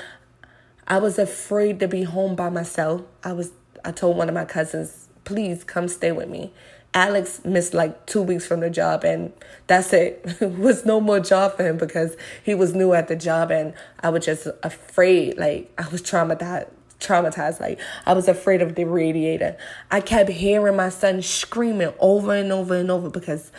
I 0.87 0.97
was 0.97 1.19
afraid 1.19 1.79
to 1.79 1.87
be 1.87 2.03
home 2.03 2.35
by 2.35 2.49
myself. 2.49 3.03
I 3.23 3.33
was 3.33 3.51
I 3.85 3.91
told 3.91 4.17
one 4.17 4.29
of 4.29 4.35
my 4.35 4.45
cousins, 4.45 5.09
please 5.23 5.63
come 5.63 5.87
stay 5.87 6.11
with 6.11 6.29
me. 6.29 6.53
Alex 6.93 7.41
missed 7.43 7.73
like 7.73 8.05
two 8.05 8.21
weeks 8.21 8.45
from 8.45 8.59
the 8.59 8.69
job, 8.69 9.03
and 9.03 9.33
that's 9.67 9.93
it. 9.93 10.25
was 10.41 10.85
no 10.85 10.99
more 10.99 11.19
job 11.19 11.57
for 11.57 11.63
him 11.67 11.77
because 11.77 12.15
he 12.43 12.53
was 12.53 12.73
new 12.73 12.93
at 12.93 13.07
the 13.07 13.15
job, 13.15 13.51
and 13.51 13.73
I 14.01 14.09
was 14.09 14.25
just 14.25 14.47
afraid. 14.61 15.37
Like 15.37 15.71
I 15.77 15.87
was 15.89 16.01
traumatized. 16.01 16.67
Traumatized, 16.99 17.59
like 17.59 17.81
I 18.05 18.13
was 18.13 18.29
afraid 18.29 18.61
of 18.61 18.75
the 18.75 18.85
radiator. 18.85 19.57
I 19.91 19.99
kept 19.99 20.29
hearing 20.29 20.77
my 20.77 20.87
son 20.87 21.21
screaming 21.21 21.93
over 21.99 22.33
and 22.33 22.49
over 22.49 22.75
and 22.75 22.89
over 22.89 23.09
because 23.09 23.51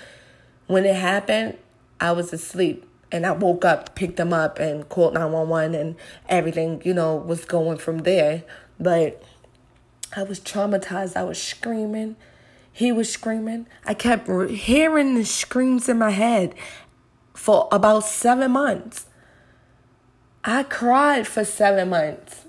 when 0.66 0.86
it 0.86 0.96
happened, 0.96 1.58
I 2.00 2.12
was 2.12 2.32
asleep 2.32 2.88
and 3.12 3.26
I 3.26 3.32
woke 3.32 3.64
up, 3.64 3.94
picked 3.94 4.18
him 4.18 4.32
up, 4.32 4.58
and 4.58 4.88
called 4.88 5.14
911, 5.14 5.74
and 5.74 5.96
everything, 6.28 6.82
you 6.84 6.94
know, 6.94 7.14
was 7.14 7.44
going 7.44 7.78
from 7.78 7.98
there. 7.98 8.42
But 8.80 9.22
I 10.16 10.22
was 10.22 10.40
traumatized. 10.40 11.16
I 11.16 11.22
was 11.22 11.40
screaming. 11.40 12.16
He 12.76 12.90
was 12.90 13.08
screaming. 13.08 13.68
I 13.86 13.94
kept 13.94 14.28
hearing 14.50 15.14
the 15.14 15.24
screams 15.24 15.88
in 15.88 15.98
my 15.98 16.10
head 16.10 16.56
for 17.32 17.68
about 17.70 18.00
seven 18.00 18.50
months. 18.50 19.06
I 20.42 20.64
cried 20.64 21.28
for 21.28 21.44
seven 21.44 21.90
months. 21.90 22.46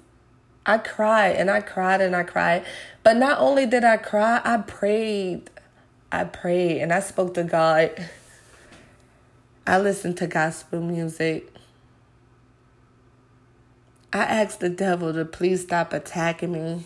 I 0.66 0.80
cried 0.80 1.36
and 1.36 1.52
I 1.52 1.62
cried 1.62 2.02
and 2.02 2.16
I 2.16 2.24
cried. 2.24 2.66
But 3.04 3.18
not 3.18 3.38
only 3.38 3.68
did 3.68 3.84
I 3.84 3.98
cry, 3.98 4.42
I 4.44 4.58
prayed. 4.58 5.52
I 6.12 6.24
prayed 6.24 6.82
and 6.82 6.92
I 6.92 7.02
spoke 7.02 7.36
to 7.36 7.44
God. 7.44 7.92
I 9.68 9.78
listened 9.78 10.18
to 10.18 10.26
gospel 10.26 10.82
music. 10.82 11.54
I 14.12 14.24
asked 14.24 14.60
the 14.60 14.70
devil 14.70 15.14
to 15.14 15.24
please 15.24 15.62
stop 15.62 15.94
attacking 15.94 16.52
me 16.52 16.86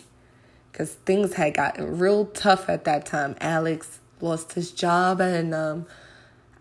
because 0.80 0.94
things 0.94 1.34
had 1.34 1.52
gotten 1.52 1.98
real 1.98 2.24
tough 2.24 2.70
at 2.70 2.84
that 2.84 3.04
time. 3.04 3.36
Alex 3.38 4.00
lost 4.22 4.54
his 4.54 4.70
job 4.70 5.20
and 5.20 5.54
um, 5.54 5.86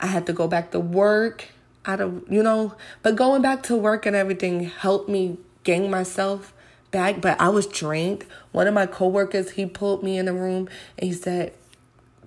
I 0.01 0.07
had 0.07 0.25
to 0.25 0.33
go 0.33 0.45
back 0.45 0.71
to 0.71 0.79
work. 0.79 1.45
Out 1.85 2.01
of 2.01 2.23
you 2.29 2.43
know, 2.43 2.75
but 3.01 3.15
going 3.15 3.41
back 3.41 3.63
to 3.63 3.77
work 3.77 4.05
and 4.05 4.13
everything 4.13 4.65
helped 4.65 5.07
me 5.07 5.37
gain 5.63 5.89
myself 5.89 6.53
back. 6.91 7.21
But 7.21 7.39
I 7.39 7.47
was 7.47 7.65
drained. 7.65 8.25
One 8.51 8.67
of 8.67 8.73
my 8.73 8.85
coworkers 8.85 9.51
he 9.51 9.65
pulled 9.65 10.03
me 10.03 10.17
in 10.17 10.27
a 10.27 10.33
room 10.33 10.67
and 10.97 11.07
he 11.07 11.13
said, 11.13 11.53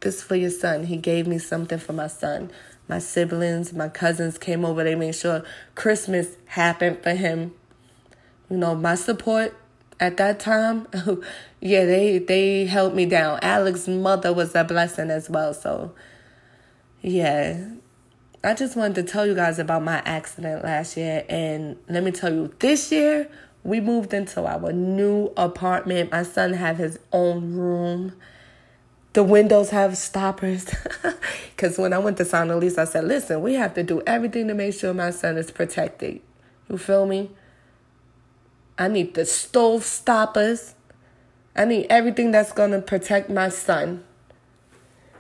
"This 0.01 0.23
for 0.23 0.35
your 0.35 0.51
son." 0.51 0.85
He 0.85 0.97
gave 0.97 1.27
me 1.27 1.37
something 1.39 1.79
for 1.79 1.93
my 1.93 2.07
son. 2.07 2.51
My 2.89 2.99
siblings, 2.99 3.75
my 3.75 3.91
cousins 3.91 4.39
came 4.39 4.65
over. 4.65 4.83
They 4.83 4.95
made 4.95 5.15
sure 5.15 5.45
Christmas 5.75 6.29
happened 6.47 7.03
for 7.03 7.13
him. 7.13 7.53
You 8.49 8.57
know, 8.57 8.75
my 8.75 8.95
support 8.95 9.55
at 10.03 10.17
that 10.17 10.41
time, 10.41 10.89
yeah, 11.61 11.85
they 11.85 12.19
they 12.19 12.67
held 12.67 12.95
me 12.95 13.07
down. 13.07 13.39
Alex's 13.41 13.87
mother 13.87 14.33
was 14.33 14.53
a 14.57 14.65
blessing 14.65 15.11
as 15.11 15.31
well. 15.31 15.55
So, 15.55 15.95
yeah, 17.01 17.69
I 18.43 18.55
just 18.55 18.77
wanted 18.77 18.97
to 18.97 19.05
tell 19.05 19.25
you 19.25 19.37
guys 19.37 19.61
about 19.61 19.85
my 19.85 20.03
accident 20.05 20.65
last 20.65 20.97
year, 20.97 21.25
and 21.29 21.77
let 21.89 22.03
me 22.03 22.11
tell 22.11 22.35
you, 22.35 22.53
this 22.59 22.91
year 22.91 23.31
we 23.63 23.81
moved 23.81 24.13
into 24.13 24.45
our 24.45 24.73
new 24.73 25.33
apartment. 25.37 26.11
My 26.11 26.25
son 26.25 26.55
have 26.55 26.79
his 26.79 26.99
own 27.13 27.55
room. 27.55 28.13
The 29.13 29.23
windows 29.23 29.71
have 29.71 29.97
stoppers. 29.97 30.69
Because 31.55 31.79
when 31.79 31.93
I 31.93 31.99
went 31.99 32.17
to 32.17 32.25
sign 32.25 32.49
the 32.49 32.57
lease, 32.57 32.77
I 32.77 32.87
said, 32.87 33.05
listen, 33.05 33.41
we 33.41 33.55
have 33.55 33.75
to 33.75 33.85
do 33.85 34.03
everything 34.05 34.49
to 34.49 34.55
make 34.55 34.75
sure 34.75 34.93
my 34.93 35.13
son 35.13 35.37
is 35.37 35.53
protected. 35.53 36.21
You 36.69 36.77
feel 36.77 37.07
me? 37.07 37.31
I 38.83 38.89
need 38.89 39.15
the 39.15 39.25
stove 39.25 39.85
stoppers. 39.85 40.75
I 41.55 41.67
need 41.67 41.87
everything 41.89 42.33
that's 42.33 42.51
going 42.51 42.73
to 42.73 42.81
protect 42.81 43.31
my 43.31 43.49
son. 43.49 44.03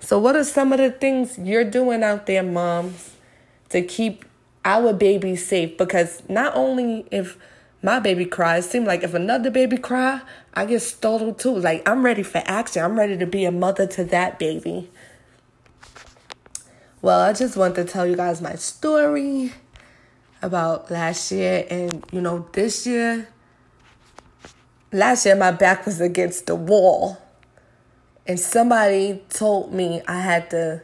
So, 0.01 0.19
what 0.19 0.35
are 0.35 0.43
some 0.43 0.73
of 0.73 0.79
the 0.79 0.91
things 0.91 1.39
you're 1.39 1.63
doing 1.63 2.03
out 2.03 2.27
there, 2.27 2.43
moms, 2.43 3.15
to 3.69 3.81
keep 3.83 4.25
our 4.65 4.93
baby 4.93 5.37
safe? 5.37 5.79
Because 5.79 6.25
not 6.29 6.57
only 6.57 7.07
if 7.13 7.39
my 7.83 8.01
baby 8.01 8.25
cries, 8.25 8.69
seems 8.69 8.89
like 8.89 9.05
if 9.05 9.15
another 9.15 9.49
baby 9.49 9.77
cry, 9.77 10.23
I 10.55 10.65
get 10.67 10.81
startled 10.81 11.39
too. 11.39 11.57
Like 11.57 11.89
I'm 11.89 12.05
ready 12.05 12.25
for 12.25 12.43
action. 12.45 12.83
I'm 12.83 12.99
ready 12.99 13.17
to 13.17 13.27
be 13.27 13.45
a 13.45 13.53
mother 13.53 13.87
to 13.87 14.03
that 14.07 14.41
baby. 14.41 14.91
Well, 17.01 17.21
I 17.21 17.33
just 17.33 17.57
want 17.57 17.77
to 17.77 17.85
tell 17.85 18.09
you 18.09 18.17
guys 18.17 18.43
my 18.43 18.57
story 18.57 19.53
about 20.43 20.91
last 20.91 21.31
year 21.31 21.65
and 21.71 22.05
you 22.11 22.21
know 22.21 22.49
this 22.53 22.89
year 22.89 23.29
last 24.93 25.27
year 25.27 25.35
my 25.35 25.51
back 25.51 25.87
was 25.87 26.01
against 26.01 26.47
the 26.47 26.55
wall 26.55 27.19
and 28.27 28.39
somebody 28.39 29.23
told 29.31 29.73
me 29.73 30.03
I 30.07 30.21
had 30.21 30.51
to 30.51 30.83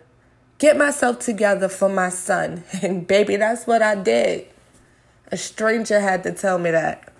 get 0.58 0.76
myself 0.76 1.20
together 1.20 1.68
for 1.68 1.88
my 1.88 2.08
son. 2.08 2.64
And 2.82 3.06
baby, 3.06 3.36
that's 3.36 3.66
what 3.66 3.82
I 3.82 3.94
did. 3.94 4.46
A 5.30 5.36
stranger 5.36 6.00
had 6.00 6.22
to 6.24 6.32
tell 6.32 6.58
me 6.58 6.70
that. 6.70 7.12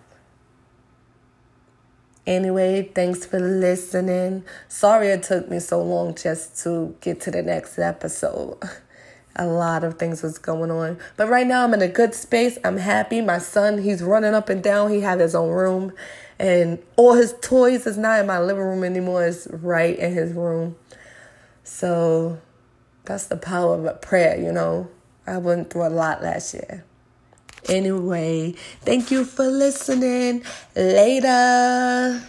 Anyway, 2.27 2.91
thanks 2.95 3.25
for 3.25 3.39
listening. 3.39 4.45
Sorry 4.69 5.09
it 5.09 5.23
took 5.23 5.49
me 5.49 5.61
so 5.61 5.83
long 5.83 6.15
just 6.15 6.63
to 6.65 6.95
get 7.01 7.21
to 7.23 7.31
the 7.31 7.43
next 7.43 7.79
episode. 7.79 8.59
A 9.37 9.47
lot 9.47 9.85
of 9.85 9.99
things 9.99 10.23
was 10.23 10.37
going 10.37 10.71
on. 10.71 10.99
But 11.17 11.29
right 11.29 11.47
now 11.47 11.63
I'm 11.63 11.73
in 11.73 11.81
a 11.81 11.87
good 11.87 12.13
space. 12.13 12.59
I'm 12.65 12.79
happy. 12.79 13.21
My 13.21 13.39
son, 13.39 13.79
he's 13.79 14.03
running 14.03 14.35
up 14.35 14.49
and 14.49 14.61
down. 14.61 14.91
He 14.91 15.03
had 15.03 15.21
his 15.21 15.33
own 15.33 15.51
room 15.51 15.93
and 16.39 16.79
all 16.97 17.15
his 17.15 17.35
toys 17.41 17.87
is 17.87 17.97
not 17.99 18.21
in 18.21 18.27
my 18.27 18.41
living 18.41 18.63
room 18.63 18.85
anymore. 18.85 19.27
It's 19.27 19.49
right 19.51 19.99
in 19.99 20.13
his 20.13 20.33
room. 20.33 20.77
So 21.65 22.41
that's 23.05 23.27
the 23.27 23.37
power 23.37 23.75
of 23.75 23.85
a 23.85 23.95
prayer 23.95 24.37
you 24.41 24.53
know. 24.53 24.89
I 25.27 25.39
went 25.39 25.71
through 25.71 25.87
a 25.87 25.91
lot 25.91 26.23
last 26.23 26.55
year. 26.55 26.85
Anyway 27.69 28.55
thank 28.83 29.11
you 29.11 29.25
for 29.25 29.47
listening. 29.47 30.45
Later 30.77 32.23